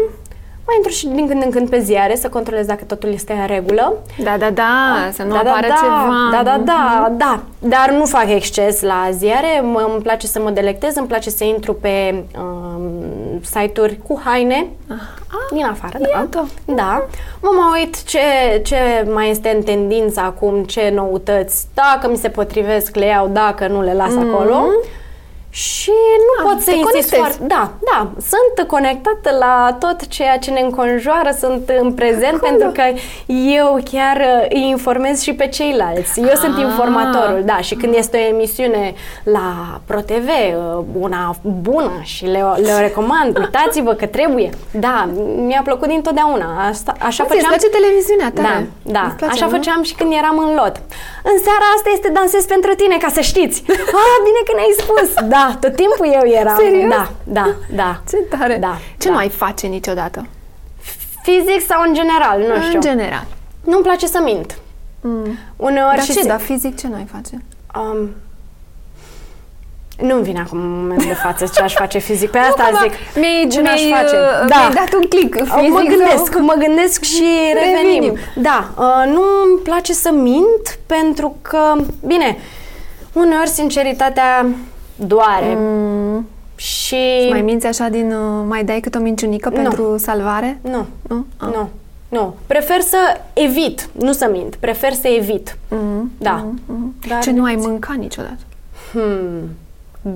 Mai 0.67 0.75
intru 0.75 0.91
și 0.91 1.07
din 1.07 1.27
când 1.27 1.43
în 1.43 1.49
când 1.49 1.69
pe 1.69 1.79
ziare 1.79 2.15
să 2.15 2.29
controlez 2.29 2.65
dacă 2.65 2.83
totul 2.83 3.13
este 3.13 3.33
în 3.33 3.47
regulă. 3.47 3.93
Da, 4.23 4.37
da, 4.37 4.49
da, 4.49 5.09
să 5.11 5.23
nu 5.23 5.29
da, 5.29 5.39
apară 5.39 5.67
da, 5.67 5.75
ceva. 5.81 6.29
Da, 6.31 6.43
da, 6.43 6.57
da, 6.65 7.11
da. 7.17 7.39
Dar 7.59 7.95
nu 7.97 8.05
fac 8.05 8.29
exces 8.29 8.81
la 8.81 9.09
ziare. 9.11 9.61
Mă, 9.63 9.89
îmi 9.93 10.01
place 10.01 10.27
să 10.27 10.39
mă 10.39 10.49
delectez, 10.49 10.95
îmi 10.95 11.07
place 11.07 11.29
să 11.29 11.43
intru 11.43 11.73
pe 11.73 12.23
um, 12.39 13.41
site-uri 13.41 13.99
cu 14.07 14.21
haine 14.23 14.67
din 15.51 15.65
afară. 15.65 15.97
Da. 15.99 16.07
Iată. 16.09 16.47
Da. 16.65 17.05
Mă 17.41 17.49
mai 17.53 17.79
uit 17.79 18.03
ce, 18.03 18.19
ce 18.63 19.07
mai 19.13 19.29
este 19.29 19.53
în 19.55 19.63
tendință 19.63 20.19
acum, 20.19 20.63
ce 20.63 20.91
noutăți. 20.95 21.65
Dacă 21.73 22.09
mi 22.09 22.17
se 22.17 22.29
potrivesc, 22.29 22.95
le 22.95 23.05
iau, 23.05 23.27
dacă 23.27 23.67
nu, 23.67 23.81
le 23.81 23.93
las 23.93 24.13
acolo. 24.15 24.65
Și 25.49 25.91
nu 26.27 26.45
Ah, 26.45 26.51
pot 26.53 26.61
să 26.63 26.69
te 26.69 26.75
insist 26.75 26.91
conectezi. 26.91 27.15
foarte... 27.15 27.37
Da, 27.55 27.71
da. 27.91 28.09
Sunt 28.31 28.67
conectată 28.67 29.29
la 29.39 29.75
tot 29.79 30.07
ceea 30.07 30.37
ce 30.37 30.51
ne 30.51 30.59
înconjoară, 30.59 31.29
sunt 31.39 31.71
în 31.81 31.91
prezent 31.93 32.33
Acolo. 32.35 32.49
pentru 32.49 32.69
că 32.71 32.83
eu 33.59 33.79
chiar 33.91 34.17
uh, 34.17 34.45
îi 34.49 34.67
informez 34.69 35.21
și 35.21 35.33
pe 35.33 35.47
ceilalți. 35.47 36.19
Eu 36.19 36.35
sunt 36.43 36.55
Ah. 36.57 36.61
informatorul, 36.61 37.41
da. 37.45 37.57
Și 37.57 37.75
când 37.75 37.93
este 37.95 38.17
o 38.17 38.33
emisiune 38.33 38.93
la 39.23 39.79
ProTV, 39.85 40.27
uh, 40.29 40.83
una 40.99 41.35
bună 41.41 41.99
și 42.03 42.25
le, 42.25 42.43
le 42.61 42.79
recomand, 42.79 43.37
uitați-vă 43.43 43.93
că 43.93 44.05
trebuie. 44.05 44.49
Da, 44.71 45.09
mi-a 45.47 45.61
plăcut 45.63 45.87
dintotdeauna. 45.87 46.67
Asta, 46.69 46.93
așa 46.99 47.23
Bă, 47.23 47.29
ți-ți 47.29 47.35
făceam... 47.45 47.49
place 47.49 47.67
televiziunea 47.79 48.29
Da, 48.33 48.41
tare? 48.41 48.69
da. 48.97 49.03
Îți 49.07 49.15
place, 49.15 49.33
Așa 49.33 49.45
nu? 49.45 49.51
făceam 49.51 49.83
și 49.83 49.93
când 49.95 50.11
eram 50.21 50.37
în 50.37 50.51
lot. 50.59 50.75
În 51.31 51.37
seara 51.45 51.65
asta 51.75 51.89
este 51.93 52.09
dansez 52.09 52.43
pentru 52.45 52.71
tine, 52.81 52.97
ca 53.03 53.09
să 53.17 53.21
știți. 53.31 53.57
Ah, 54.01 54.15
bine 54.27 54.41
că 54.47 54.51
ne-ai 54.57 54.73
spus. 54.83 55.09
Da, 55.33 55.36
tot 55.59 55.75
timpul 55.75 56.07
eu 56.23 56.29
eram. 56.39 56.55
Serios? 56.57 56.89
Da, 56.89 57.09
da, 57.23 57.55
da. 57.75 58.01
Ce 58.09 58.17
tare! 58.37 58.57
Da, 58.57 58.77
Ce 58.97 59.07
da. 59.07 59.13
nu 59.13 59.19
ai 59.19 59.29
face 59.29 59.67
niciodată? 59.67 60.27
Fizic 61.23 61.65
sau 61.67 61.81
în 61.87 61.93
general, 61.93 62.39
nu 62.39 62.61
știu. 62.61 62.73
În 62.75 62.81
general. 62.81 63.25
Nu-mi 63.63 63.83
place 63.83 64.07
să 64.07 64.19
mint. 64.23 64.57
Mm. 65.01 65.37
Uneori 65.55 65.95
Dar 65.95 66.05
și 66.05 66.11
ce, 66.13 66.19
se- 66.21 66.27
dar 66.27 66.39
fizic 66.39 66.77
ce 66.79 66.87
nu 66.87 66.95
ai 66.95 67.07
face? 67.11 67.43
Um, 67.75 68.09
nu-mi 70.01 70.23
vine 70.23 70.39
acum 70.39 70.59
în 70.59 70.79
momentul 70.79 71.07
de 71.07 71.13
față 71.13 71.45
ce 71.53 71.61
aș 71.61 71.73
face 71.73 71.97
fizic. 71.97 72.29
Pe 72.31 72.37
asta 72.49 72.63
Acum 72.63 72.79
zic. 72.81 72.91
Mi-ai, 73.15 73.47
ce 73.51 73.61
n-aș 73.61 73.81
mi-ai, 73.83 74.01
face? 74.01 74.15
uh, 74.15 74.47
Da. 74.47 74.55
mi-ai 74.57 74.73
dat 74.73 74.93
un 74.93 75.07
click 75.09 75.35
fizic 75.37 75.71
mă 75.71 75.81
gândesc, 75.87 76.31
sau- 76.33 76.43
mă 76.43 76.53
gândesc 76.59 77.01
și 77.03 77.23
revenim. 77.53 78.01
Revenim. 78.01 78.17
Da, 78.35 78.69
uh, 78.77 79.11
nu 79.13 79.21
îmi 79.45 79.59
place 79.63 79.93
să 79.93 80.11
mint 80.11 80.79
pentru 80.85 81.35
că, 81.41 81.73
bine, 82.05 82.37
uneori 83.13 83.47
sinceritatea 83.49 84.45
doare. 84.97 85.55
Mm. 85.57 86.27
Și... 86.55 87.27
Mai 87.29 87.41
minți 87.41 87.65
așa 87.65 87.87
din... 87.87 88.11
uh, 88.13 88.43
Mai 88.47 88.63
dai 88.63 88.79
cât 88.79 88.95
o 88.95 88.99
minciunică 88.99 89.49
Nu. 89.49 89.55
pentru 89.55 89.97
salvare? 89.97 90.59
Nu, 90.61 90.85
Nu? 91.07 91.25
Ah. 91.37 91.47
nu, 91.53 91.69
nu. 92.09 92.35
Prefer 92.47 92.81
să 92.81 92.97
evit, 93.33 93.89
nu 93.99 94.11
să 94.11 94.29
mint. 94.31 94.55
Prefer 94.55 94.93
să 94.93 95.07
evit. 95.07 95.57
Mm. 95.69 96.11
Da. 96.17 96.45
Mm. 96.65 96.95
Dar 97.07 97.19
Ce 97.23 97.31
nu 97.31 97.43
ai 97.43 97.55
mâncat 97.55 97.95
niciodată? 97.95 98.39
Hmm, 98.91 99.49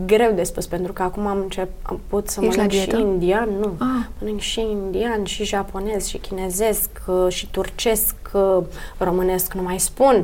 greu 0.06 0.32
de 0.36 0.44
spus, 0.44 0.66
pentru 0.68 0.94
că 0.94 1.04
acum 1.04 1.28
am 1.28 1.38
început 1.38 2.30
să 2.30 2.40
Ești 2.44 2.58
la 2.58 2.64
mănânc 2.64 2.72
și 2.72 2.88
dietă? 2.88 2.98
indian, 2.98 3.48
nu. 3.60 3.72
Ah. 3.80 4.06
Mănânc 4.20 4.40
și 4.40 4.60
indian, 4.60 5.24
și 5.24 5.44
japonez, 5.44 6.06
și 6.08 6.18
chinezesc, 6.18 6.90
uh, 7.08 7.26
și 7.30 7.48
turcesc, 7.52 8.16
uh, 8.34 8.58
românesc 8.98 9.54
nu 9.54 9.62
mai 9.62 9.80
spun. 9.80 10.24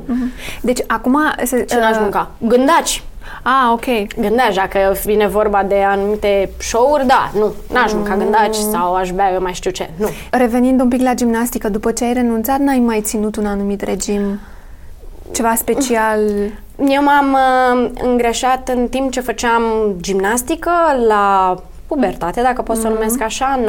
Deci 0.62 0.80
acum... 0.88 1.18
Se, 1.44 1.64
Ce 1.66 1.80
n-aș 1.80 1.96
uh, 1.96 2.02
mânca? 2.02 2.32
Gândaci! 2.40 3.04
Ah, 3.44 3.72
ok. 3.72 3.86
Gândaci, 4.20 4.56
dacă 4.56 4.96
vine 5.06 5.28
vorba 5.28 5.64
de 5.64 5.76
anumite 5.76 6.50
show-uri, 6.58 7.08
da, 7.08 7.32
nu, 7.34 7.54
n-aș 7.74 7.94
mânca 7.94 8.16
gândaci 8.16 8.56
sau 8.56 8.94
aș 8.94 9.12
bea 9.12 9.34
eu 9.34 9.42
mai 9.42 9.54
știu 9.54 9.72
ce, 9.72 9.90
nu. 9.96 10.08
Revenind 10.32 10.82
un 10.82 10.88
pic 10.88 11.02
la 11.02 11.14
gimnastică, 11.14 11.70
după 11.70 11.92
ce 11.92 12.04
ai 12.04 12.14
renunțat, 12.14 12.60
n-ai 12.60 12.80
mai 12.80 13.02
ținut 13.02 13.36
un 13.36 13.46
anumit 13.46 13.82
regim? 13.82 14.40
Ceva 15.34 15.56
special? 15.56 16.20
Eu 16.90 17.04
m-am 17.04 17.34
uh, 17.34 17.90
îngreșat 18.04 18.70
în 18.76 18.88
timp 18.88 19.12
ce 19.12 19.20
făceam 19.20 19.64
gimnastică 20.02 20.72
la 21.08 21.56
pubertate, 21.88 22.42
dacă 22.42 22.62
pot 22.62 22.76
să 22.78 22.88
o 22.88 22.94
numesc 22.94 23.22
așa, 23.22 23.60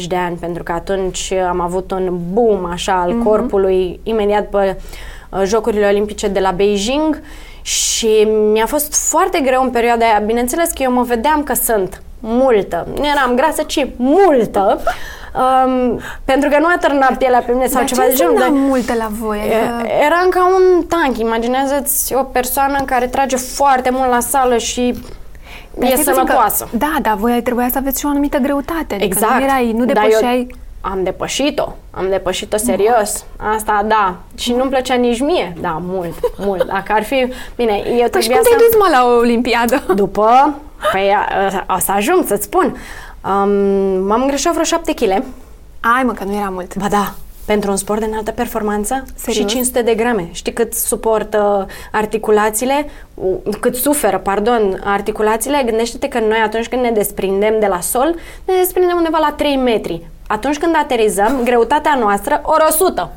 19-20 0.00 0.04
de 0.08 0.16
ani, 0.16 0.36
pentru 0.36 0.62
că 0.62 0.72
atunci 0.72 1.32
am 1.48 1.60
avut 1.60 1.90
un 1.90 2.18
boom 2.32 2.64
așa 2.64 3.00
al 3.00 3.18
corpului 3.18 4.00
imediat 4.02 4.48
pe 4.48 4.76
uh, 4.78 4.82
Jocurile 5.44 5.86
Olimpice 5.86 6.28
de 6.28 6.40
la 6.40 6.50
Beijing 6.50 7.22
și 7.62 8.26
mi-a 8.52 8.66
fost 8.66 9.08
foarte 9.08 9.40
greu 9.40 9.62
în 9.62 9.70
perioada 9.70 10.04
aia. 10.04 10.22
Bineînțeles 10.26 10.68
că 10.70 10.82
eu 10.82 10.92
mă 10.92 11.02
vedeam 11.02 11.42
că 11.42 11.54
sunt 11.54 12.02
multă. 12.20 12.86
Nu 12.96 13.06
eram 13.06 13.34
grasă, 13.36 13.62
ci 13.62 13.86
multă. 13.96 14.80
Um, 15.64 16.00
pentru 16.24 16.48
că 16.48 16.58
nu 16.58 16.66
a 16.66 16.76
târnat 16.80 17.16
pielea 17.18 17.38
pe 17.46 17.52
mine 17.52 17.66
sau 17.66 17.78
Dar 17.80 17.84
ceva 17.88 18.02
ce 18.02 18.08
de 18.08 18.14
genul. 18.14 18.32
înseamnă 18.32 18.58
dar- 18.58 18.68
multe 18.68 18.94
la 18.94 19.08
voi? 19.10 19.38
Adică, 19.38 19.86
E- 19.86 20.04
Eram 20.04 20.28
ca 20.28 20.46
un 20.46 20.84
tank. 20.86 21.18
Imaginează-ți 21.18 22.14
o 22.14 22.22
persoană 22.22 22.78
care 22.86 23.06
trage 23.06 23.36
foarte 23.36 23.90
mult 23.90 24.08
la 24.10 24.20
sală 24.20 24.56
și 24.58 24.94
dar 25.74 25.90
e 25.90 25.94
stai 25.94 25.96
puțin 25.96 26.04
că- 26.12 26.12
sănătoasă. 26.12 26.68
Da, 26.72 26.92
dar 27.02 27.14
voi 27.14 27.42
trebuia 27.42 27.68
să 27.72 27.78
aveți 27.78 28.00
și 28.00 28.06
o 28.06 28.08
anumită 28.08 28.38
greutate. 28.38 28.94
Adică 28.94 29.04
Exact. 29.04 29.34
Nu, 29.38 29.42
erai, 29.44 29.72
nu 29.76 29.84
Dar 29.84 29.94
depășeai... 30.04 30.46
eu 30.50 30.56
am 30.84 31.02
depășit-o. 31.02 31.72
Am 31.90 32.06
depășit-o 32.08 32.56
serios. 32.56 33.24
Asta, 33.54 33.84
da. 33.88 34.16
Și 34.36 34.52
nu-mi 34.52 34.70
plăcea 34.70 34.94
nici 34.94 35.20
mie. 35.20 35.56
Da, 35.60 35.80
mult, 35.82 36.14
mult. 36.36 36.66
Dacă 36.66 36.92
ar 36.92 37.02
fi... 37.04 37.32
Bine, 37.56 37.72
eu 37.72 37.82
Păi 38.10 38.22
și 38.22 38.28
trebuia 38.28 38.36
cum 38.36 38.42
să... 38.42 38.56
te-ai 38.56 38.68
dus, 38.70 38.78
mă, 38.80 38.86
la 38.90 39.04
o 39.06 39.16
olimpiadă? 39.16 39.82
După, 39.94 40.54
păi 40.92 41.14
a- 41.14 41.74
o 41.74 41.78
să 41.78 41.92
ajung 41.92 42.24
să-ți 42.26 42.44
spun. 42.44 42.76
Um, 43.24 43.50
m-am 44.06 44.20
îngreșat 44.20 44.52
vreo 44.52 44.64
7 44.64 44.94
kg. 44.94 45.10
Ai, 45.96 46.02
mă, 46.04 46.12
că 46.12 46.24
nu 46.24 46.34
era 46.36 46.48
mult. 46.48 46.76
Ba 46.76 46.88
da, 46.88 47.14
pentru 47.44 47.70
un 47.70 47.76
sport 47.76 48.00
de 48.00 48.06
înaltă 48.06 48.30
performanță 48.30 49.04
Serios? 49.14 49.36
și 49.50 49.54
500 49.56 49.82
de 49.82 49.94
grame. 49.94 50.28
Știi 50.32 50.52
cât 50.52 50.74
suportă 50.74 51.66
articulațiile, 51.92 52.86
U- 53.14 53.42
cât 53.60 53.74
suferă, 53.76 54.18
pardon, 54.18 54.80
articulațiile? 54.84 55.62
Gândește-te 55.66 56.08
că 56.08 56.18
noi 56.18 56.38
atunci 56.44 56.68
când 56.68 56.82
ne 56.82 56.90
desprindem 56.90 57.54
de 57.60 57.66
la 57.66 57.80
sol, 57.80 58.14
ne 58.44 58.54
desprindem 58.58 58.96
undeva 58.96 59.18
la 59.18 59.32
3 59.36 59.56
metri. 59.56 60.06
Atunci 60.32 60.58
când 60.58 60.74
aterizăm, 60.82 61.40
greutatea 61.44 61.96
noastră, 62.00 62.40
ori 62.44 62.64
100. 62.68 63.10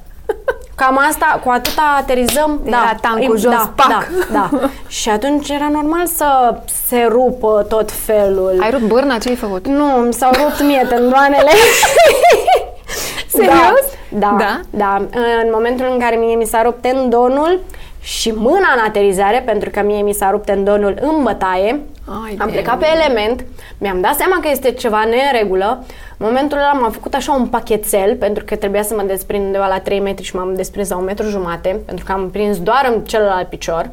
Cam 0.75 0.99
asta, 1.09 1.41
cu 1.43 1.49
atâta 1.49 1.95
aterizăm, 1.99 2.61
Era 2.65 2.77
da, 2.77 2.95
tancul 3.09 3.35
e- 3.35 3.39
jos, 3.39 3.51
da, 3.51 3.71
pac. 3.75 3.87
da, 3.87 4.03
da. 4.31 4.49
Și 4.87 5.09
atunci 5.09 5.49
era 5.49 5.69
normal 5.71 6.05
să 6.05 6.55
se 6.87 7.07
rupă 7.09 7.65
tot 7.69 7.91
felul. 7.91 8.57
Ai 8.61 8.71
rupt 8.71 8.83
bârna? 8.83 9.17
Ce 9.17 9.29
ai 9.29 9.35
făcut? 9.35 9.67
Nu, 9.67 9.85
mi 9.85 10.13
s-au 10.13 10.31
rupt 10.43 10.61
mie 10.63 10.85
tendoanele. 10.89 11.49
Serios? 13.27 13.83
Da, 14.09 14.19
da, 14.19 14.37
Da? 14.37 14.59
da. 14.69 14.95
În 15.43 15.49
momentul 15.53 15.85
în 15.91 15.99
care 15.99 16.15
mie 16.15 16.35
mi 16.35 16.45
s-a 16.45 16.61
rupt 16.61 16.81
tendonul 16.81 17.59
și 17.99 18.31
mâna 18.35 18.67
în 18.75 18.83
aterizare, 18.87 19.41
pentru 19.45 19.69
că 19.69 19.81
mie 19.81 20.01
mi 20.01 20.13
s-a 20.13 20.29
rupt 20.31 20.45
tendonul 20.45 20.97
în 21.01 21.23
bătaie, 21.23 21.79
Ai 22.07 22.37
am 22.39 22.47
de 22.47 22.53
plecat 22.53 22.77
pe 22.79 22.85
element, 22.95 23.45
mi-am 23.77 24.01
dat 24.01 24.15
seama 24.15 24.37
că 24.41 24.47
este 24.51 24.71
ceva 24.71 25.03
neregulă. 25.03 25.83
În 26.17 26.25
momentul 26.25 26.57
ăla 26.57 26.71
m-am 26.71 26.91
făcut 26.91 27.13
așa 27.13 27.31
un 27.31 27.47
pachetel, 27.47 28.15
pentru 28.15 28.43
că 28.45 28.55
trebuia 28.55 28.83
să 28.83 28.93
mă 28.97 29.01
desprind 29.01 29.45
undeva 29.45 29.67
la 29.67 29.79
3 29.79 29.99
metri 29.99 30.23
și 30.25 30.35
m-am 30.35 30.55
desprins 30.55 30.89
la 30.89 30.97
un 30.97 31.03
metru 31.03 31.27
jumate, 31.29 31.79
pentru 31.85 32.05
că 32.05 32.11
am 32.11 32.29
prins 32.29 32.59
doar 32.61 32.91
în 32.93 33.01
celălalt 33.03 33.49
picior. 33.49 33.89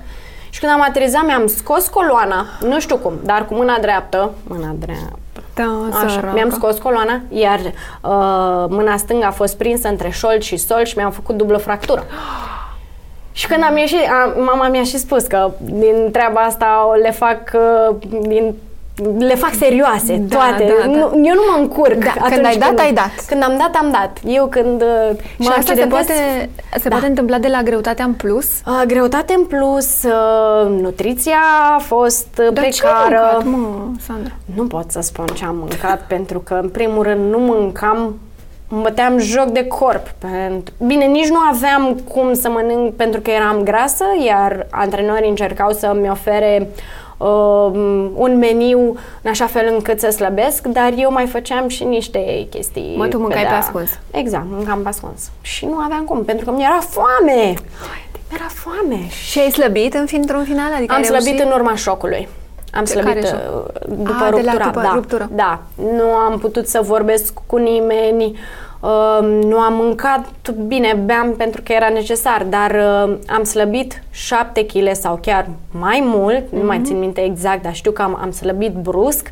Și 0.51 0.61
când 0.61 0.72
am 0.72 0.81
aterizat, 0.88 1.25
mi-am 1.27 1.46
scos 1.46 1.88
coloana, 1.88 2.46
nu 2.61 2.81
știu 2.81 2.96
cum, 2.96 3.12
dar 3.25 3.46
cu 3.46 3.55
mâna 3.55 3.79
dreaptă, 3.81 4.31
mâna 4.46 4.75
dreaptă, 4.79 5.12
Da, 5.55 5.88
Așa, 5.98 6.09
săracă. 6.09 6.35
mi-am 6.35 6.51
scos 6.51 6.79
coloana, 6.79 7.20
iar 7.29 7.59
uh, 7.59 8.64
mâna 8.68 8.96
stângă 8.96 9.27
a 9.27 9.31
fost 9.31 9.57
prinsă 9.57 9.88
între 9.88 10.11
șold 10.11 10.42
și 10.42 10.57
sol 10.57 10.85
și 10.85 10.96
mi-am 10.96 11.11
făcut 11.11 11.37
dublă 11.37 11.57
fractură. 11.57 12.05
Și 13.32 13.46
când 13.46 13.62
am 13.68 13.76
ieșit, 13.76 13.98
a, 14.08 14.38
mama 14.40 14.68
mi-a 14.68 14.82
și 14.82 14.98
spus 14.98 15.26
că 15.26 15.50
din 15.60 16.08
treaba 16.12 16.40
asta 16.40 16.86
o 16.90 16.94
le 16.94 17.10
fac 17.10 17.40
uh, 17.54 17.96
din 18.20 18.54
le 19.18 19.34
fac 19.34 19.52
serioase, 19.58 20.16
Da, 20.16 20.36
toate. 20.36 20.64
da, 20.64 20.86
da. 20.86 20.92
Nu, 20.92 20.98
eu 21.26 21.34
nu 21.34 21.40
mă 21.54 21.58
încurc. 21.60 22.04
Da, 22.04 22.12
când 22.34 22.44
ai 22.46 22.56
dat, 22.56 22.78
ai 22.78 22.92
dat. 22.92 23.10
Când 23.28 23.42
am 23.42 23.54
dat, 23.58 23.74
am 23.82 23.90
dat. 23.90 24.18
Eu 24.26 24.46
când 24.46 24.82
uh, 24.82 25.16
Și 25.40 25.48
asta 25.48 25.60
se 25.60 25.72
accidentez- 25.72 25.88
poate, 25.88 26.12
se 26.78 26.88
Da. 26.88 26.88
poate 26.88 27.06
întâmpla 27.06 27.38
de 27.38 27.48
la 27.48 27.62
greutatea 27.62 28.04
în 28.04 28.12
plus? 28.12 28.46
Uh, 28.66 28.82
greutate 28.86 29.34
în 29.34 29.44
plus, 29.44 30.02
uh, 30.02 30.80
nutriția 30.80 31.38
a 31.74 31.78
fost 31.78 32.26
uh, 32.38 32.52
Dar 32.52 32.64
ce 32.68 32.86
ai 32.86 32.92
precară. 33.08 33.42
mâncat, 33.44 33.60
mă, 33.60 33.86
Sandra? 34.06 34.32
Nu 34.54 34.62
pot 34.66 34.90
să 34.90 35.00
spun 35.00 35.26
ce 35.34 35.44
am 35.44 35.56
mâncat, 35.56 36.00
pentru 36.14 36.38
că, 36.38 36.58
în 36.62 36.68
primul 36.68 37.02
rând, 37.02 37.30
nu 37.32 37.38
mâncam, 37.38 38.18
îmi 38.72 38.82
băteam 38.82 39.18
joc 39.18 39.44
de 39.46 39.66
corp. 39.66 40.06
Pentru... 40.18 40.74
Bine, 40.87 41.04
nici 41.04 41.28
nu 41.28 41.38
aveam 41.50 41.94
cum 42.14 42.35
să 42.35 42.48
mănânc 42.48 42.94
pentru 42.94 43.20
că 43.20 43.30
eram 43.30 43.62
grasă, 43.62 44.04
iar 44.26 44.66
antrenorii 44.70 45.28
încercau 45.28 45.70
să-mi 45.72 46.11
ofere 46.11 46.68
uh, 47.16 47.28
un 48.14 48.37
meniu 48.38 48.78
în 49.22 49.30
așa 49.30 49.46
fel 49.46 49.68
încât 49.72 50.00
să 50.00 50.11
slăbesc, 50.11 50.66
dar 50.66 50.92
eu 50.96 51.12
mai 51.12 51.26
făceam 51.26 51.68
și 51.68 51.85
niște 51.85 52.46
chestii. 52.50 52.94
Mă, 52.96 53.06
tu 53.06 53.18
mâncai 53.18 53.42
da. 53.42 53.48
pe 53.48 53.54
ascuns. 53.54 53.90
Exact, 54.11 54.44
mâncam 54.48 54.82
pe 54.82 54.88
ascuns. 54.88 55.30
Și 55.40 55.66
nu 55.66 55.76
aveam 55.76 56.04
cum, 56.04 56.24
pentru 56.24 56.44
că 56.44 56.50
mi-era 56.50 56.78
foame. 56.88 57.54
Mi-era 58.30 58.46
foame. 58.54 59.08
Și 59.08 59.38
ai 59.38 59.50
slăbit 59.50 59.94
în 59.94 60.06
fin, 60.06 60.18
într-un 60.20 60.44
final? 60.44 60.72
Adică 60.76 60.92
Am 60.92 60.98
ai 60.98 61.04
slăbit 61.04 61.26
reușit? 61.26 61.44
în 61.44 61.52
urma 61.52 61.74
șocului. 61.74 62.28
Am 62.74 62.85
Ce- 62.85 62.90
slăbit 62.92 63.12
care 63.12 63.26
șoc? 63.26 63.38
uh, 63.38 63.96
după 63.96 64.24
Ah, 64.24 64.32
de 64.35 64.40
la 64.40 64.50
ruptura. 64.52 64.64
după 64.64 64.80
da, 64.80 64.90
ruptură. 64.94 65.28
da. 65.32 65.61
Nu 65.96 66.04
am 66.14 66.38
putut 66.38 66.66
să 66.68 66.80
vorbesc 66.82 67.32
cu 67.46 67.56
nimeni, 67.56 68.24
uh, 68.24 68.38
nu 69.30 69.58
am 69.58 69.72
mâncat 69.74 70.50
bine, 70.66 71.02
beam 71.04 71.34
pentru 71.36 71.62
că 71.64 71.72
era 71.72 71.88
necesar, 71.88 72.42
dar 72.44 72.70
uh, 72.70 73.16
am 73.36 73.44
slăbit 73.44 74.02
7 74.10 74.66
kg 74.66 74.92
sau 74.92 75.18
chiar 75.22 75.48
mai 75.70 76.00
mult, 76.04 76.42
nu 76.50 76.58
Mhm. 76.58 76.66
mai 76.66 76.80
țin 76.84 76.98
minte 76.98 77.20
exact, 77.24 77.62
dar 77.62 77.74
știu 77.74 77.90
că 77.90 78.02
am, 78.02 78.18
am 78.22 78.30
slăbit 78.30 78.72
brusc 78.72 79.30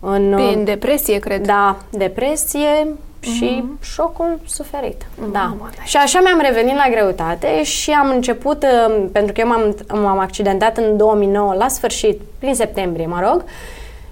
în 0.00 0.32
uh, 0.32 0.46
Prin 0.48 0.64
depresie, 0.64 1.18
cred. 1.18 1.46
da, 1.46 1.76
depresie 1.90 2.86
și 3.20 3.64
șocul 3.82 4.38
suferit. 4.46 5.06
Da. 5.32 5.38
Mamă, 5.38 5.68
da. 5.76 5.82
Și 5.84 5.96
așa 5.96 6.20
mi-am 6.22 6.40
revenit 6.40 6.74
la 6.76 6.88
greutate 6.90 7.62
și 7.62 7.90
am 7.90 8.08
început, 8.08 8.62
uh, 8.62 9.04
pentru 9.12 9.32
că 9.32 9.40
eu 9.40 9.46
m-am, 9.46 9.74
m-am 10.02 10.18
accidentat 10.18 10.76
în 10.76 10.96
2009, 10.96 11.54
la 11.54 11.68
sfârșit, 11.68 12.20
prin 12.38 12.54
septembrie, 12.54 13.06
mă 13.06 13.20
rog, 13.30 13.44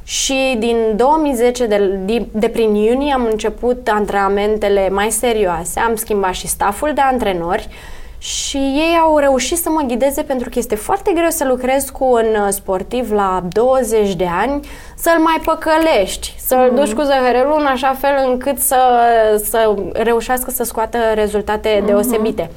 și 0.04 0.56
din 0.58 0.76
2010, 0.96 1.66
de, 1.66 1.76
de, 2.04 2.26
de 2.32 2.48
prin 2.48 2.74
iunie, 2.74 3.12
am 3.12 3.24
început 3.30 3.88
antrenamentele 3.88 4.88
mai 4.88 5.10
serioase, 5.10 5.80
am 5.80 5.94
schimbat 5.94 6.34
și 6.34 6.46
staful 6.46 6.92
de 6.94 7.00
antrenori 7.00 7.68
și 8.24 8.56
ei 8.56 8.98
au 9.02 9.18
reușit 9.18 9.58
să 9.58 9.70
mă 9.70 9.80
ghideze 9.86 10.22
pentru 10.22 10.48
că 10.48 10.58
este 10.58 10.74
foarte 10.74 11.12
greu 11.14 11.28
să 11.28 11.44
lucrezi 11.46 11.92
cu 11.92 12.04
un 12.04 12.26
uh, 12.46 12.48
sportiv 12.48 13.12
la 13.12 13.42
20 13.52 14.14
de 14.14 14.28
ani, 14.40 14.60
să-l 14.96 15.18
mai 15.18 15.40
păcălești, 15.44 16.34
să-l 16.38 16.72
duci 16.74 16.92
cu 16.92 17.02
zăhărelul 17.02 17.56
în 17.58 17.66
așa 17.66 17.96
fel 18.00 18.28
încât 18.30 18.58
să, 18.58 18.76
să 19.44 19.74
reușească 19.92 20.50
să 20.50 20.64
scoată 20.64 20.98
rezultate 21.14 21.82
deosebite. 21.86 22.50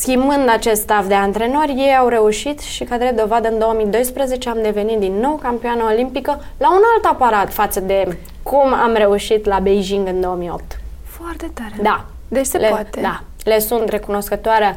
Schimbând 0.00 0.48
acest 0.48 0.80
staff 0.80 1.08
de 1.08 1.14
antrenori, 1.14 1.74
ei 1.76 1.96
au 2.00 2.08
reușit 2.08 2.60
și 2.60 2.84
ca 2.84 2.98
drept 2.98 3.16
dovadă 3.16 3.48
în 3.48 3.58
2012 3.58 4.48
am 4.48 4.58
devenit 4.62 4.98
din 4.98 5.12
nou 5.12 5.38
campioană 5.42 5.82
olimpică 5.92 6.40
la 6.56 6.70
un 6.70 6.80
alt 6.94 7.04
aparat 7.04 7.52
față 7.52 7.80
de 7.80 8.18
cum 8.42 8.72
am 8.74 8.94
reușit 8.94 9.46
la 9.46 9.58
Beijing 9.58 10.08
în 10.08 10.20
2008. 10.20 10.80
Foarte 11.04 11.50
tare. 11.54 11.74
Da. 11.82 12.04
Deci 12.28 12.46
se 12.46 12.58
le, 12.58 12.68
poate. 12.68 13.00
Da. 13.00 13.22
Le 13.44 13.58
sunt 13.58 13.88
recunoscătoare 13.88 14.76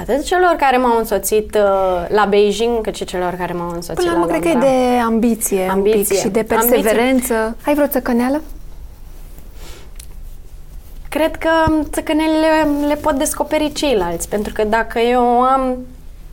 atât 0.00 0.24
celor 0.24 0.54
care 0.58 0.76
m-au 0.76 0.98
însoțit 0.98 1.54
uh, 1.54 2.06
la 2.08 2.24
Beijing, 2.24 2.80
cât 2.80 2.94
și 2.94 3.04
celor 3.04 3.34
care 3.38 3.52
m-au 3.52 3.70
însoțit 3.74 4.04
Până 4.04 4.10
la 4.10 4.18
urmă, 4.18 4.32
la 4.32 4.38
cred 4.38 4.42
că 4.42 4.48
e 4.48 4.52
Londra. 4.52 4.70
de 4.70 4.98
ambiție, 5.04 5.72
un 5.74 5.82
pic 5.82 5.92
Ambiție. 5.92 6.16
și 6.16 6.28
de 6.28 6.38
Ambiție. 6.50 6.56
perseverență. 6.56 7.56
Ai 7.66 7.74
vreo 7.74 7.86
țăcăneală? 7.86 8.40
Cred 11.12 11.36
că 11.36 11.48
țăcănelile 11.90 12.68
le 12.86 12.94
pot 12.94 13.14
descoperi 13.14 13.72
ceilalți, 13.72 14.28
pentru 14.28 14.52
că 14.52 14.64
dacă 14.64 14.98
eu 14.98 15.22
o 15.24 15.40
am, 15.40 15.76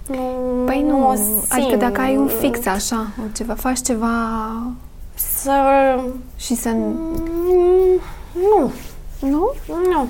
nu, 0.08 0.18
Păi 0.66 0.82
nu, 0.82 0.98
nu, 1.00 1.06
o 1.06 1.10
adică 1.10 1.68
simt. 1.70 1.80
dacă 1.80 2.02
ai 2.02 2.18
un 2.18 2.28
fix 2.28 2.66
așa, 2.66 3.08
ceva, 3.36 3.54
faci 3.54 3.82
ceva 3.82 4.08
Să... 5.16 5.54
și 6.38 6.56
să... 6.56 6.70
Mm, 6.70 8.02
Nu, 8.50 8.72
Nu? 9.20 9.54
nu. 9.92 10.08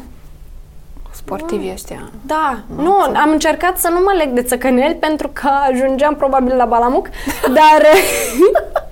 Sportivii 1.12 1.72
ăștia. 1.74 2.10
Da, 2.22 2.60
nu, 2.76 2.94
am 3.02 3.30
încercat 3.32 3.78
să 3.78 3.90
nu 3.90 4.00
mă 4.00 4.14
leg 4.18 4.30
de 4.30 4.42
țăcăneli 4.42 4.96
pentru 4.96 5.28
că 5.34 5.50
ajungeam 5.72 6.16
probabil 6.16 6.56
la 6.56 6.66
Balamuc, 6.66 7.10
dar 7.60 7.82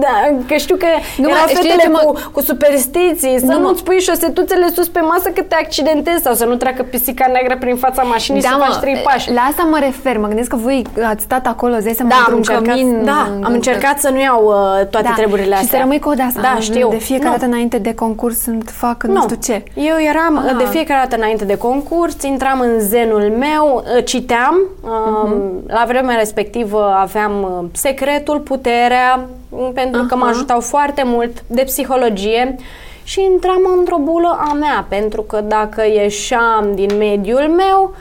Da, 0.00 0.14
că 0.48 0.54
știu 0.54 0.76
că 0.76 0.86
Nu, 1.16 1.22
nu 1.22 1.28
mă, 1.28 1.34
erau 1.34 1.46
știi 1.48 1.56
fetele 1.56 1.82
ce 1.82 1.88
mă- 1.88 1.98
cu, 2.04 2.30
cu 2.32 2.40
superstiții, 2.40 3.38
să 3.38 3.44
Nu, 3.44 3.58
nu, 3.58 3.66
mă. 3.68 3.72
ți 3.74 3.84
pui 3.84 3.98
șosetuțele 4.00 4.70
sus 4.74 4.88
pe 4.88 5.00
masă 5.00 5.28
că 5.28 5.42
te 5.42 5.54
accidentezi 5.54 6.22
sau 6.22 6.34
să 6.34 6.44
nu 6.44 6.54
treacă 6.56 6.82
pisica 6.82 7.26
neagră 7.32 7.56
prin 7.56 7.76
fața 7.76 8.02
mașinii 8.02 8.42
să 8.42 8.56
faci 8.58 8.76
trei 8.76 9.00
pași. 9.04 9.32
la 9.32 9.40
asta 9.40 9.62
mă 9.70 9.78
refer. 9.80 10.18
Mă 10.18 10.26
gândesc 10.26 10.48
că 10.48 10.56
voi 10.56 10.82
ați 11.04 11.22
stat 11.22 11.46
acolo, 11.46 11.74
îți 11.74 11.84
dai 11.84 11.92
seama, 11.94 12.10
Da, 12.10 12.16
am 12.16 12.34
într-un 12.36 12.56
încercat, 12.56 12.78
cămin. 12.80 13.04
da, 13.04 13.28
am 13.46 13.52
încercat 13.52 13.98
să 14.00 14.08
nu 14.10 14.20
iau 14.20 14.44
uh, 14.44 14.86
toate 14.86 15.06
Da, 15.08 15.12
treburile 15.16 15.54
și 15.54 15.60
astea. 15.62 15.78
să 15.78 15.82
rămâi 15.84 15.98
cu 15.98 16.12
asta. 16.28 16.40
Da, 16.40 16.56
știu. 16.60 16.88
De 16.88 16.96
fiecare 16.96 17.28
Nu. 17.28 17.32
dată 17.36 17.44
înainte 17.44 17.78
de 17.78 17.94
concurs 17.94 18.40
sunt 18.42 18.70
fac 18.76 19.02
nu, 19.02 19.20
știu 19.20 19.36
ce. 19.42 19.62
Eu 19.74 19.96
eram 20.08 20.36
Ah. 20.48 20.56
de 20.58 20.64
fiecare 20.70 21.00
dată 21.02 21.16
înainte 21.16 21.44
de 21.44 21.56
concurs, 21.56 22.22
intram 22.22 22.60
în 22.60 22.80
zenul 22.80 23.20
meu, 23.38 23.84
uh, 23.96 24.04
citeam, 24.04 24.60
uh, 24.82 25.30
la 25.66 25.84
vremea 25.86 26.16
respectivă 26.16 26.94
aveam 27.00 27.32
uh, 27.42 27.68
secretul, 27.72 28.38
puterea, 28.38 29.20
uh, 29.48 29.68
pentru 29.74 30.02
că 30.02 30.16
mă 30.16 30.22
Aha. 30.22 30.30
ajutau 30.30 30.60
foarte 30.60 31.02
mult 31.04 31.42
de 31.46 31.62
psihologie 31.62 32.56
și 33.04 33.22
intram 33.32 33.60
într-o 33.78 33.96
bulă 33.98 34.38
a 34.48 34.52
mea, 34.52 34.86
pentru 34.88 35.22
că 35.22 35.40
dacă 35.40 35.82
ieșeam 35.86 36.74
din 36.74 36.96
mediul 36.98 37.48
meu, 37.56 37.94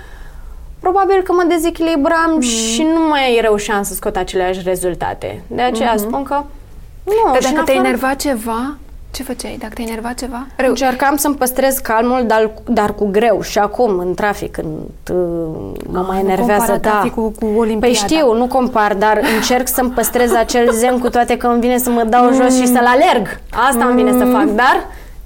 probabil 0.79 1.21
că 1.21 1.31
mă 1.31 1.43
dezechilibram 1.47 2.39
și 2.39 2.83
nu 2.83 3.07
mai 3.09 3.37
reușeam 3.41 3.83
să 3.83 3.93
scot 3.93 4.15
aceleași 4.15 4.59
rezultate. 4.63 5.43
De 5.47 5.61
aceea 5.61 5.93
spun 5.97 6.23
că 6.23 6.43
nu, 7.03 7.31
Dar 7.31 7.41
și 7.41 7.47
în 7.47 7.53
dacă 7.53 7.65
te-ai 7.65 7.77
afară- 7.77 7.87
enerva 7.87 8.13
ceva, 8.13 8.75
ce 9.11 9.23
făceai? 9.23 9.57
Dacă 9.59 9.73
te-ai 9.73 9.87
enerva 9.87 10.13
ceva? 10.13 10.45
Rău. 10.55 10.69
Încercam 10.69 11.15
să-mi 11.15 11.35
păstrez 11.35 11.77
calmul, 11.77 12.23
dar, 12.27 12.51
dar 12.65 12.93
cu 12.93 13.07
greu. 13.11 13.41
Și 13.41 13.57
acum, 13.59 13.97
în 13.97 14.13
trafic, 14.13 14.51
când 14.51 14.67
uh, 15.11 15.15
mă 15.89 16.05
mai 16.07 16.17
Ah, 16.17 16.23
nu 16.23 16.29
enervează, 16.29 16.71
compara 16.71 16.77
da. 16.77 16.89
traficul 16.89 17.23
cu 17.31 17.45
Păi 17.45 17.55
Olimpiada. 17.57 17.95
știu, 17.95 18.33
nu 18.33 18.47
compar, 18.47 18.93
dar 18.93 19.19
încerc 19.35 19.67
să-mi 19.67 19.89
păstrez 19.89 20.33
acel 20.33 20.71
zen 20.71 20.99
cu 20.99 21.09
toate 21.09 21.37
că 21.37 21.47
îmi 21.47 21.59
vine 21.59 21.77
să 21.77 21.89
mă 21.89 22.03
dau 22.03 22.33
jos 22.33 22.55
și 22.59 22.67
să-l 22.67 22.85
alerg. 22.85 23.39
Asta 23.69 23.85
îmi 23.85 23.95
vine 24.03 24.11
să 24.11 24.25
fac, 24.31 24.43
dar 24.45 24.85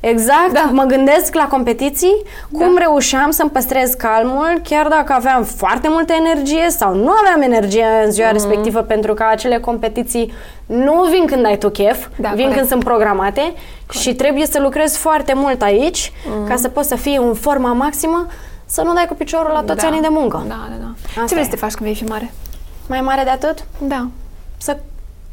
exact, 0.10 0.52
Da. 0.54 0.70
mă 0.72 0.84
gândesc 0.84 1.34
la 1.34 1.48
competiții, 1.48 2.16
cum 2.52 2.78
reușeam 2.78 3.32
să-mi 3.32 3.50
păstrez 3.50 3.94
calmul, 3.94 4.62
chiar 4.64 4.88
dacă 4.88 5.14
aveam 5.14 5.44
foarte 5.44 5.88
multă 5.90 6.14
energie 6.14 6.70
sau 6.70 6.96
nu 6.96 7.12
aveam 7.24 7.42
energie 7.42 7.86
în 8.06 8.12
ziua 8.12 8.32
respectivă, 8.32 8.80
pentru 8.82 9.14
că 9.14 9.26
acele 9.30 9.60
competiții 9.60 10.34
nu 10.66 11.04
vin 11.12 11.26
când 11.26 11.46
ai 11.46 11.58
tu 11.58 11.70
chef, 11.70 12.08
Da, 12.16 12.28
vin 12.30 12.38
corect. 12.38 12.56
când 12.56 12.68
sunt 12.68 12.84
programate 12.84 13.54
și 13.92 14.14
trebuie 14.16 14.46
să 14.46 14.60
lucrezi 14.60 14.98
foarte 14.98 15.34
mult 15.36 15.62
aici 15.62 16.12
ca 16.48 16.56
să 16.56 16.68
poți 16.70 16.88
să 16.88 16.96
fii 16.96 17.16
în 17.16 17.34
forma 17.34 17.72
maximă, 17.74 18.28
să 18.66 18.82
nu 18.82 18.94
dai 18.94 19.06
cu 19.08 19.14
piciorul 19.14 19.52
la 19.54 19.62
toți 19.62 19.82
da. 19.82 19.88
anii 19.88 20.02
de 20.02 20.08
muncă. 20.10 20.44
Da, 20.48 20.68
da, 20.70 20.76
da. 20.80 20.92
Asta 21.08 21.22
ce 21.22 21.34
vrei 21.34 21.42
e. 21.42 21.44
să 21.44 21.50
te 21.50 21.56
faci 21.56 21.74
când 21.74 21.86
vei 21.86 21.96
fi 21.96 22.04
mare? 22.04 22.34
Mai 22.88 23.02
mare 23.02 23.24
de 23.24 23.30
atât? 23.30 23.64
Da. 23.80 24.08
Să 24.58 24.78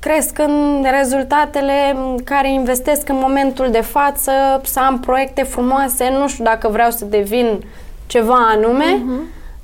cresc 0.02 0.38
în 0.38 0.84
rezultatele 0.98 1.72
în 1.94 2.16
care 2.24 2.52
investesc 2.52 3.08
în 3.08 3.18
momentul 3.20 3.68
de 3.70 3.80
față, 3.80 4.32
să 4.64 4.80
am 4.80 5.00
proiecte 5.00 5.42
frumoase, 5.42 6.10
nu 6.20 6.28
știu 6.28 6.44
dacă 6.44 6.68
vreau 6.68 6.90
să 6.90 7.04
devin 7.04 7.64
ceva 8.06 8.34
anume, 8.56 9.02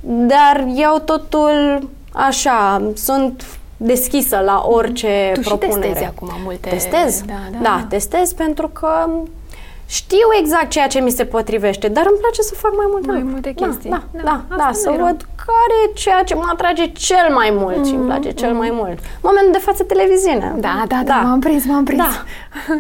dar 0.01 0.67
iau 0.75 0.99
totul 0.99 1.89
așa, 2.13 2.83
sunt 2.95 3.45
deschisă 3.77 4.43
la 4.45 4.63
orice 4.67 5.31
Tu 5.35 5.41
și 5.41 5.49
propunere. 5.49 5.81
testezi 5.81 6.05
acum 6.07 6.29
multe- 6.45 6.69
Testez? 6.69 7.23
Da, 7.27 7.33
da. 7.53 7.59
da, 7.63 7.85
testez 7.89 8.33
pentru 8.33 8.69
că 8.69 9.09
știu 9.89 10.27
exact 10.41 10.69
ceea 10.69 10.87
ce 10.87 11.01
mi 11.01 11.11
se 11.11 11.25
potrivește, 11.25 11.89
dar 11.89 12.05
îmi 12.09 12.19
place 12.19 12.43
să 12.43 12.55
fac 12.55 12.73
mai 12.77 12.87
multe 12.91 13.07
Mai 13.07 13.17
lucruri. 13.21 13.33
multe 13.35 13.53
Da, 13.61 13.67
chestii. 13.67 13.91
Da, 13.91 14.03
Da, 14.11 14.21
da, 14.23 14.57
da, 14.57 14.65
asta 14.65 14.73
să 14.83 14.89
nu 14.89 14.95
e 14.95 14.97
rău. 14.97 15.07
văd 15.07 15.21
care 15.49 15.75
e 15.85 15.93
ceea 15.95 16.23
ce 16.23 16.35
mă 16.35 16.47
atrage 16.53 16.85
cel 16.93 17.27
mai 17.35 17.51
mult 17.61 17.87
și 17.87 17.95
îmi 17.95 18.07
place 18.07 18.31
cel 18.31 18.53
mai 18.53 18.71
mult. 18.73 18.99
Momentul 19.21 19.53
de 19.53 19.59
față 19.59 19.83
televiziunea. 19.83 20.51
Mm. 20.55 20.61
Da, 20.61 20.83
da, 20.89 21.01
da, 21.05 21.15
m-am 21.15 21.41
prins, 21.41 21.65
m-am 21.65 21.85
prins. 21.85 22.01
Da. 22.03 22.11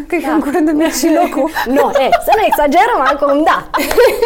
Cred 0.08 0.20
că 0.24 0.26
Da. 0.28 0.34
în 0.34 0.40
curând 0.40 0.68
îmi 0.68 0.82
ia 0.82 0.90
și 0.90 1.08
locul. 1.20 1.50
nu, 1.66 1.84
e, 2.04 2.06
să 2.26 2.32
nu 2.38 2.42
exagerăm 2.50 3.00
acum, 3.12 3.42
da. 3.50 3.58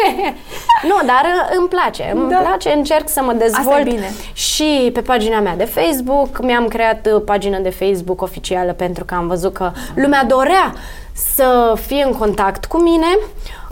nu, 0.89 0.95
dar 1.05 1.23
uh, 1.35 1.55
îmi 1.57 1.67
place, 1.67 2.11
îmi 2.15 2.29
Da. 2.29 2.37
place, 2.37 2.69
încerc 2.71 3.09
să 3.09 3.21
mă 3.21 3.31
Asta 3.31 3.43
e 3.43 3.47
dezvolt 3.47 3.83
bine. 3.83 4.09
și 4.33 4.89
pe 4.93 5.01
pagina 5.01 5.39
mea 5.39 5.55
de 5.55 5.65
Facebook. 5.65 6.41
Mi-am 6.41 6.67
creat 6.67 7.07
uh, 7.15 7.21
pagină 7.25 7.59
de 7.59 7.69
Facebook 7.69 8.21
oficială 8.21 8.71
pentru 8.73 9.05
că 9.05 9.13
am 9.13 9.27
văzut 9.27 9.53
că 9.53 9.71
lumea 9.95 10.23
dorea 10.23 10.73
să 11.13 11.73
fie 11.85 12.03
în 12.03 12.11
contact 12.11 12.65
cu 12.65 12.77
mine. 12.81 13.05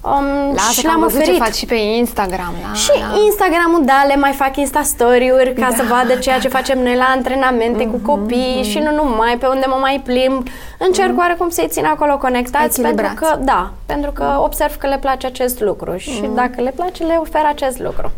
Um, 0.04 0.54
Lasă 0.54 0.71
și 0.71 0.82
că 0.82 0.88
am 0.89 0.95
le-am 0.95 0.99
văzut 0.99 1.19
oferit. 1.21 1.38
ce 1.38 1.43
faci 1.43 1.54
și 1.56 1.65
pe 1.65 1.75
Instagram. 1.75 2.54
La, 2.67 2.73
Și 2.73 2.91
la... 2.99 3.19
Instagramul, 3.25 3.82
da, 3.86 4.04
le 4.08 4.15
mai 4.15 4.32
fac 4.32 4.58
Insta-story-uri 4.58 5.54
ca 5.54 5.67
Da, 5.69 5.75
să 5.75 5.84
vadă 5.89 6.15
ceea 6.15 6.39
ce 6.39 6.47
facem 6.47 6.80
noi 6.84 6.95
la 6.95 7.04
antrenamente 7.15 7.88
cu 7.88 7.97
copii 7.97 8.63
și 8.63 8.80
nu 8.80 8.91
numai, 8.95 9.38
pe 9.38 9.45
unde 9.47 9.65
mă 9.67 9.77
mai 9.80 10.01
plimb. 10.06 10.47
Încerc 10.77 11.17
oarecum 11.17 11.49
să-i 11.49 11.67
țin 11.69 11.86
acolo 11.86 12.17
conectați 12.17 12.82
pentru 12.82 13.06
Echilibrați. 13.06 13.34
că, 13.36 13.43
da, 13.43 13.71
pentru 13.86 14.12
că 14.12 14.36
observ 14.43 14.75
că 14.77 14.88
le 14.88 14.97
place 14.97 15.25
acest 15.27 15.60
lucru 15.60 15.95
și 15.97 16.30
dacă 16.36 16.62
le 16.62 16.73
place, 16.75 17.04
le 17.04 17.17
ofer 17.19 17.41
acest 17.47 17.80
lucru. 17.80 18.12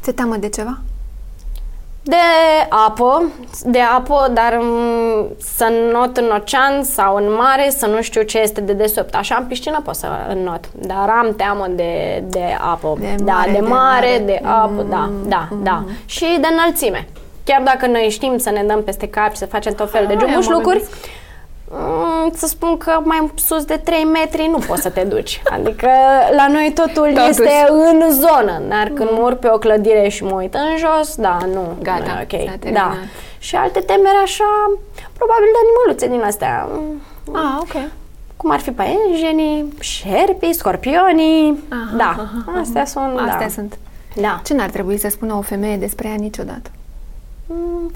Se 0.00 0.12
teamă 0.12 0.36
de 0.36 0.48
ceva? 0.48 0.78
De 2.04 2.16
apă, 2.68 3.32
de 3.64 3.80
apă, 3.80 4.30
dar 4.34 4.58
mm, 4.60 5.26
să 5.38 5.72
not 5.92 6.16
în 6.16 6.24
ocean 6.24 6.82
sau 6.82 7.16
în 7.16 7.34
mare, 7.34 7.70
să 7.70 7.86
nu 7.86 8.02
știu 8.02 8.22
ce 8.22 8.40
este 8.40 8.60
de 8.60 8.72
desubt. 8.72 9.14
Așa 9.14 9.36
în 9.40 9.46
piscină 9.46 9.80
pot 9.84 9.94
să 9.94 10.06
not, 10.44 10.64
dar 10.74 11.08
am 11.08 11.34
teamă 11.36 11.66
de, 11.70 12.22
de 12.26 12.56
apă. 12.60 12.96
De 13.00 13.14
da, 13.18 13.32
mare, 13.32 13.50
de 13.50 13.58
de 13.58 13.66
mare, 13.66 14.06
mare. 14.06 14.22
de 14.24 14.40
apă, 14.44 14.86
da, 14.90 15.10
da, 15.26 15.48
da. 15.62 15.84
Și 16.04 16.38
de 16.40 16.46
înălțime. 16.50 17.08
Chiar 17.44 17.62
dacă 17.62 17.86
noi 17.86 18.08
știm 18.10 18.38
să 18.38 18.50
ne 18.50 18.62
dăm 18.62 18.82
peste 18.82 19.08
cap 19.08 19.30
și 19.30 19.36
să 19.36 19.46
facem 19.46 19.74
tot 19.74 19.90
felul 19.90 20.06
de 20.06 20.14
Aia 20.14 20.24
mă 20.24 20.30
jumușlucuri, 20.30 20.78
gândesc. 20.78 21.08
Mm, 21.72 22.30
să 22.34 22.46
spun 22.46 22.76
că 22.76 23.00
mai 23.04 23.30
sus 23.34 23.64
de 23.64 23.76
3 23.76 24.04
metri 24.04 24.46
nu 24.50 24.58
poți 24.58 24.82
să 24.82 24.90
te 24.90 25.02
duci. 25.04 25.42
Adică 25.50 25.88
la 26.36 26.48
noi 26.48 26.72
totul 26.74 27.06
Totuși. 27.12 27.28
este 27.28 27.50
în 27.68 28.02
zonă, 28.12 28.62
dar 28.68 28.88
când 28.94 29.10
mă 29.10 29.18
urc 29.22 29.38
pe 29.38 29.48
o 29.52 29.58
clădire 29.58 30.08
și 30.08 30.24
mă 30.24 30.34
uit 30.34 30.54
în 30.54 30.76
jos, 30.78 31.14
da, 31.16 31.38
nu. 31.52 31.76
Gata, 31.82 31.98
nu 31.98 32.04
e 32.04 32.14
s-a 32.14 32.20
ok. 32.22 32.58
terminat. 32.58 32.72
Da. 32.90 32.96
Și 33.38 33.56
alte 33.56 33.80
temeri 33.80 34.16
așa, 34.22 34.72
probabil 35.12 35.48
de 35.52 35.58
animăluțe 35.64 36.08
din 36.08 36.22
astea. 36.26 36.68
Ah, 37.32 37.58
ok. 37.60 37.90
Cum 38.36 38.50
ar 38.50 38.60
fi 38.60 38.70
păienjenii, 38.70 39.72
șerpii, 39.80 40.54
scorpionii. 40.54 41.58
Aha, 41.68 41.96
da, 41.96 42.04
aha, 42.04 42.44
aha. 42.46 42.60
astea 42.60 42.84
sunt, 42.84 43.18
Astea 43.18 43.38
da. 43.38 43.48
sunt. 43.48 43.78
Da. 44.14 44.40
Ce 44.44 44.54
n-ar 44.54 44.70
trebui 44.70 44.98
să 44.98 45.08
spună 45.08 45.34
o 45.34 45.40
femeie 45.40 45.76
despre 45.76 46.08
ea 46.08 46.14
niciodată? 46.14 46.70
Mm, 47.46 47.90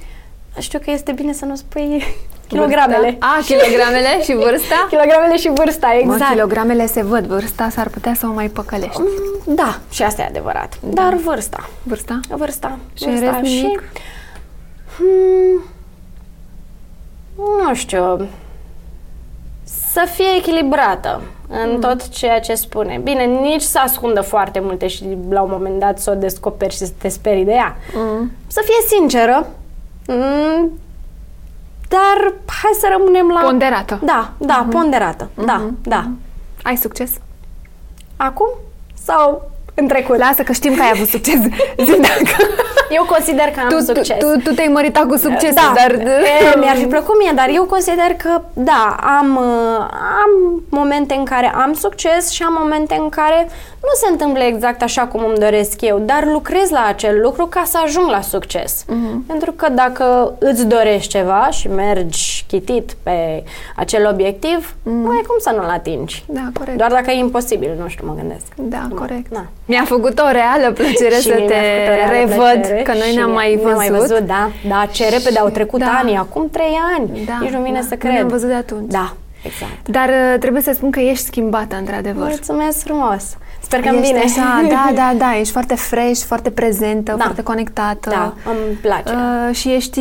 Știu 0.59 0.79
că 0.85 0.91
este 0.91 1.13
bine 1.13 1.33
să 1.33 1.45
nu 1.45 1.55
spui 1.55 2.05
kilogramele. 2.49 3.01
Vârsta? 3.11 3.27
A, 3.27 3.43
kilogramele 3.45 4.23
și 4.23 4.33
vârsta? 4.35 4.87
Kilogramele 4.91 5.37
și 5.37 5.51
vârsta, 5.55 5.95
exact. 6.01 6.19
Mă, 6.21 6.27
kilogramele 6.33 6.87
se 6.87 7.03
văd, 7.03 7.25
vârsta 7.27 7.69
s-ar 7.69 7.89
putea 7.89 8.15
să 8.15 8.27
o 8.27 8.33
mai 8.33 8.49
păcălești. 8.49 9.01
Mm, 9.01 9.55
Da, 9.55 9.79
și 9.91 10.03
asta 10.03 10.23
e 10.23 10.25
adevărat. 10.25 10.79
Dar 10.83 11.15
vârsta. 11.15 11.69
Vârsta? 11.83 12.21
Vârsta. 12.29 12.79
Și 12.95 13.05
în 13.05 13.11
vârsta 13.19 13.39
rest 13.41 13.53
nimic? 13.53 13.83
Hmm, 14.97 15.63
nu 17.67 17.75
știu. 17.75 18.29
Să 19.93 20.07
fie 20.15 20.27
echilibrată 20.39 21.21
în 21.49 21.71
Mm. 21.73 21.81
tot 21.81 22.09
ceea 22.09 22.41
ce 22.41 22.55
spune. 22.55 23.01
Bine, 23.03 23.25
nici 23.25 23.61
să 23.63 23.79
ascundă 23.79 24.21
foarte 24.21 24.61
multe 24.61 24.87
și 24.87 25.05
la 25.31 25.43
un 25.43 25.49
moment 25.53 25.79
dat 25.79 25.99
să 25.99 26.11
o 26.11 26.15
descoperi 26.15 26.73
și 26.73 26.79
să 26.79 26.89
te 26.99 27.09
sperii 27.09 27.45
de 27.45 27.53
ea. 27.53 27.77
Mm. 27.95 28.33
Să 28.47 28.61
fie 28.65 28.97
sinceră, 28.97 29.47
mm, 30.07 30.71
dar 31.89 32.33
hai 32.47 32.71
să 32.81 32.89
rămânem 32.97 33.29
la... 33.29 33.41
Ponderată. 33.41 34.01
Da, 34.03 34.33
da, 34.39 34.67
ponderată. 34.71 35.31
Da, 35.45 35.71
da. 35.83 36.11
Ai 36.63 36.77
succes? 36.77 37.11
Acum 38.17 38.49
sau 39.05 39.51
în 39.75 39.87
trecut? 39.87 40.17
Lasă 40.17 40.43
că 40.43 40.53
știm 40.53 40.75
că 40.75 40.83
ai 40.83 40.91
avut 40.95 41.09
succes. 41.09 41.41
Zi 41.87 42.01
dacă... 42.01 42.37
Eu 42.91 43.05
consider 43.05 43.45
că 43.45 43.61
am 43.61 43.69
tu, 43.69 43.75
tu, 43.75 43.83
succes. 43.83 44.19
tu, 44.19 44.41
tu 44.45 44.55
te-ai 44.55 44.69
măritat 44.69 45.07
cu 45.07 45.17
succes, 45.17 45.55
da, 45.55 45.73
dar... 45.75 45.91
e, 45.93 46.59
mi-ar 46.59 46.77
fi 46.77 46.87
plăcut 46.87 47.19
mie, 47.19 47.33
dar 47.35 47.49
eu 47.55 47.65
consider 47.65 48.15
că, 48.23 48.43
da, 48.53 48.97
am, 49.19 49.37
uh, 49.37 49.79
am 50.23 50.63
momente 50.69 51.15
în 51.15 51.25
care 51.25 51.53
am 51.55 51.73
succes 51.73 52.31
și 52.31 52.43
am 52.43 52.57
momente 52.59 52.95
în 52.99 53.09
care 53.09 53.49
nu 53.81 53.93
se 53.95 54.09
întâmplă 54.11 54.43
exact 54.43 54.83
așa 54.83 55.03
cum 55.03 55.25
îmi 55.29 55.39
doresc 55.39 55.81
eu, 55.81 55.99
dar 55.99 56.25
lucrez 56.33 56.71
la 56.71 56.85
acel 56.89 57.21
lucru 57.21 57.47
ca 57.47 57.63
să 57.67 57.79
ajung 57.85 58.11
la 58.11 58.21
succes. 58.21 58.85
Mhm. 58.89 59.27
Pentru 59.27 59.53
că 59.53 59.69
dacă 59.69 60.35
îți 60.39 60.67
dorești 60.67 61.09
ceva 61.09 61.49
și 61.51 61.69
mergi 61.69 62.45
chitit 62.49 62.97
pe 63.03 63.45
acel 63.77 64.09
obiectiv, 64.13 64.75
nu 64.83 65.09
ai 65.09 65.23
cum 65.27 65.37
să 65.39 65.53
nu-l 65.57 65.69
atingi. 65.69 66.25
Mhm. 66.27 66.35
Da, 66.35 66.59
corect. 66.59 66.79
Doar 66.79 66.91
dacă 66.91 67.11
e 67.11 67.19
imposibil, 67.19 67.77
nu 67.81 67.89
știu, 67.89 68.07
mă 68.07 68.15
gândesc. 68.17 68.47
Da, 68.57 68.89
corect. 68.95 69.31
Da. 69.31 69.45
Mi-a 69.65 69.85
făcut 69.85 70.19
o 70.19 70.31
reală 70.31 70.73
plăcere 70.73 71.15
Și 71.25 71.29
să 71.29 71.35
mie 71.37 71.47
te 71.47 71.55
mi-a 71.55 71.67
făcut 71.67 71.89
o 71.89 72.11
reală 72.11 72.19
revăd, 72.19 72.65
plăcere 72.83 72.83
că 72.83 72.93
noi 73.05 73.09
și 73.09 73.15
ne-am 73.17 73.31
mai 73.31 73.49
ne-am 73.55 73.63
văzut. 73.63 73.77
mai 73.77 73.91
văzut, 73.91 74.19
da. 74.19 74.51
Da, 74.69 74.87
ce 74.93 75.09
repede 75.09 75.39
au 75.39 75.49
trecut 75.49 75.81
Da. 75.81 75.99
ani, 76.03 76.17
acum 76.17 76.49
trei 76.51 76.79
ani. 76.97 77.25
Da, 77.27 77.39
Nici 77.41 77.51
nu 77.51 77.61
vine 77.63 77.79
da. 77.81 77.87
să 77.87 77.89
Nu 77.91 77.97
cred. 77.99 78.13
ne-am 78.13 78.29
văzut 78.29 78.49
de 78.49 78.55
atunci. 78.55 78.91
Da, 78.91 79.15
exact. 79.43 79.89
Dar 79.89 80.09
uh, 80.09 80.39
trebuie 80.41 80.63
să 80.63 80.73
spun 80.75 80.91
că 80.91 81.01
ești 81.01 81.25
schimbată, 81.25 81.77
într-adevăr. 81.77 82.27
Mulțumesc 82.29 82.85
frumos. 82.85 83.37
Sper 83.61 83.81
că 83.81 83.89
îmi 83.89 83.99
ești 84.01 84.13
bine. 84.13 84.25
Așa, 84.25 84.67
da, 84.69 84.91
da, 85.01 85.13
da, 85.17 85.37
ești 85.39 85.53
foarte 85.53 85.75
fresh, 85.75 86.21
foarte 86.27 86.51
prezentă, 86.51 87.15
Da. 87.17 87.23
foarte 87.25 87.43
conectată. 87.43 88.11
Da, 88.11 88.35
îmi 88.51 88.77
place. 88.81 89.13
Uh, 89.15 89.55
și 89.55 89.73
ești, 89.73 90.01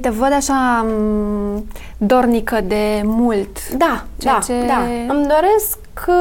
te 0.00 0.08
văd 0.08 0.32
așa 0.32 0.86
m, 0.88 1.64
dornică 1.96 2.60
de 2.66 3.00
mult. 3.04 3.68
Da, 3.76 4.04
Ceea 4.18 4.34
da, 4.34 4.40
ce- 4.40 4.66
da. 4.66 4.82
Îmi 5.14 5.26
doresc 5.26 5.78
că 6.04 6.12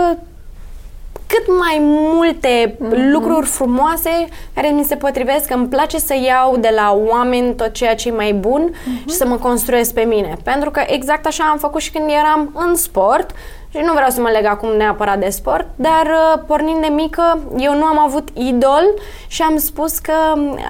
cât 1.34 1.58
mai 1.60 1.78
multe 1.82 2.76
Mhm. 2.80 3.12
lucruri 3.12 3.46
frumoase 3.46 4.10
care 4.54 4.68
mi 4.68 4.84
se 4.84 4.96
potrivesc. 4.96 5.52
Îmi 5.52 5.68
place 5.68 5.98
să 5.98 6.14
iau 6.26 6.58
de 6.58 6.72
la 6.76 6.98
oameni 7.08 7.56
tot 7.56 7.72
ceea 7.74 7.96
ce 7.96 8.08
e 8.08 8.12
mai 8.12 8.34
bun 8.34 8.74
Mhm. 8.86 9.10
și 9.10 9.16
să 9.16 9.26
mă 9.28 9.36
construiesc 9.38 9.94
pe 9.94 10.02
mine. 10.02 10.38
Pentru 10.44 10.72
că 10.72 10.82
exact 10.88 11.26
așa 11.26 11.44
am 11.52 11.58
făcut 11.58 11.82
și 11.82 11.92
când 11.92 12.10
eram 12.10 12.52
în 12.68 12.76
sport 12.76 13.32
și 13.70 13.78
nu 13.86 13.94
vreau 13.94 14.10
să 14.10 14.22
mă 14.22 14.30
leg 14.30 14.46
acum 14.46 14.70
neapărat 14.78 15.20
de 15.20 15.30
sport, 15.30 15.68
dar 15.76 16.06
uh, 16.36 16.42
pornind 16.48 16.82
de 16.82 16.88
mică, 16.88 17.40
eu 17.58 17.78
nu 17.78 17.84
am 17.86 18.00
avut 18.00 18.28
idol 18.34 18.84
și 19.28 19.42
am 19.42 19.58
spus 19.58 19.98
că 20.00 20.14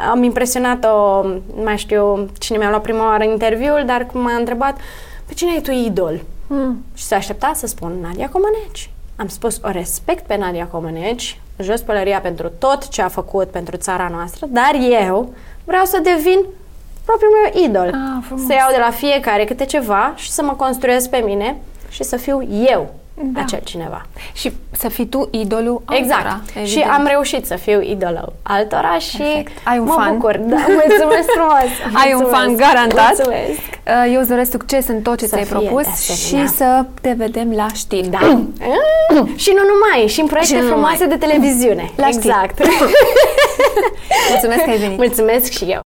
am 0.09 0.23
impresionat-o, 0.23 1.21
nu 1.55 1.63
mai 1.63 1.77
știu 1.77 2.29
cine 2.39 2.57
mi-a 2.57 2.69
luat 2.69 2.81
prima 2.81 3.05
oară 3.05 3.23
interviul, 3.23 3.83
dar 3.85 4.07
cum 4.11 4.21
m-a 4.21 4.35
întrebat, 4.35 4.77
pe 5.25 5.33
cine 5.33 5.51
ai 5.51 5.61
tu 5.61 5.71
idol? 5.71 6.19
Mm. 6.47 6.85
Și 6.93 7.03
s-a 7.03 7.15
așteptat 7.15 7.55
să 7.55 7.67
spun 7.67 7.91
Nadia 8.01 8.29
Comăneci. 8.29 8.89
Am 9.23 9.29
spus, 9.29 9.59
o 9.63 9.69
respect 9.69 10.25
pe 10.25 10.37
Nadia 10.37 10.67
Comăneci, 10.67 11.39
jos 11.59 11.81
pălăria 11.81 12.19
pentru 12.19 12.51
tot 12.57 12.87
ce 12.87 13.01
a 13.01 13.07
făcut 13.07 13.49
pentru 13.49 13.77
țara 13.77 14.09
noastră, 14.11 14.47
dar 14.49 14.75
eu 15.01 15.33
vreau 15.63 15.85
să 15.85 15.99
devin 15.99 16.39
propriul 17.05 17.31
meu 17.43 17.63
idol. 17.63 17.87
Ah, 17.87 18.23
frumos. 18.25 18.45
să 18.45 18.53
iau 18.53 18.71
de 18.71 18.77
la 18.79 18.91
fiecare 18.91 19.45
câte 19.45 19.65
ceva 19.65 20.13
și 20.15 20.31
să 20.31 20.43
mă 20.43 20.53
construiesc 20.53 21.09
pe 21.09 21.17
mine 21.17 21.57
și 21.89 22.03
să 22.03 22.17
fiu 22.17 22.47
eu 22.69 22.93
Da. 23.15 23.41
acel 23.41 23.59
cineva. 23.63 24.05
Și 24.33 24.51
să 24.71 24.89
fii 24.89 25.05
tu 25.07 25.27
idolul 25.31 25.81
Exact. 25.89 26.25
altora, 26.25 26.41
Și 26.53 26.59
evident. 26.61 26.91
am 26.91 27.05
reușit 27.07 27.45
să 27.45 27.55
fiu 27.55 27.81
idolul 27.81 28.33
altora 28.43 28.97
și 28.97 29.17
Perfect. 29.17 29.51
Ai 29.63 29.77
un 29.77 29.83
mă 29.85 29.93
fan. 29.97 30.11
bucur. 30.17 30.37
Da, 30.37 30.55
mulțumesc 30.87 31.29
frumos. 31.35 31.69
Ai 32.03 32.13
un 32.13 32.19
Mulțumesc. 32.21 32.31
fan 32.31 32.55
garantat. 32.55 33.13
Mulțumesc. 33.15 33.59
Uh, 33.87 34.11
Eu 34.13 34.19
îți 34.19 34.29
doresc 34.29 34.51
succes 34.51 34.87
în 34.87 35.01
tot 35.01 35.17
ce 35.17 35.25
Să 35.25 35.35
ți-ai 35.35 35.43
fie, 35.45 35.57
propus 35.57 35.83
de 35.83 35.89
și 36.03 36.11
asemenea. 36.11 36.51
să 36.55 36.85
te 37.01 37.13
vedem 37.17 37.51
la 37.55 37.67
știri. 37.73 38.07
Da. 38.07 38.19
și 39.43 39.51
nu 39.57 39.61
numai, 39.71 40.07
și 40.07 40.19
în 40.19 40.27
proiecte 40.27 40.53
Și 40.55 40.61
nu 40.61 40.67
frumoase 40.67 41.03
numai. 41.03 41.17
de 41.17 41.25
televiziune. 41.25 41.91
La 41.95 42.07
știri. 42.07 42.17
exact. 42.27 42.59
Mulțumesc 44.31 44.63
că 44.63 44.69
ai 44.69 44.77
venit. 44.77 44.97
Mulțumesc 44.97 45.51
și 45.51 45.63
eu. 45.63 45.81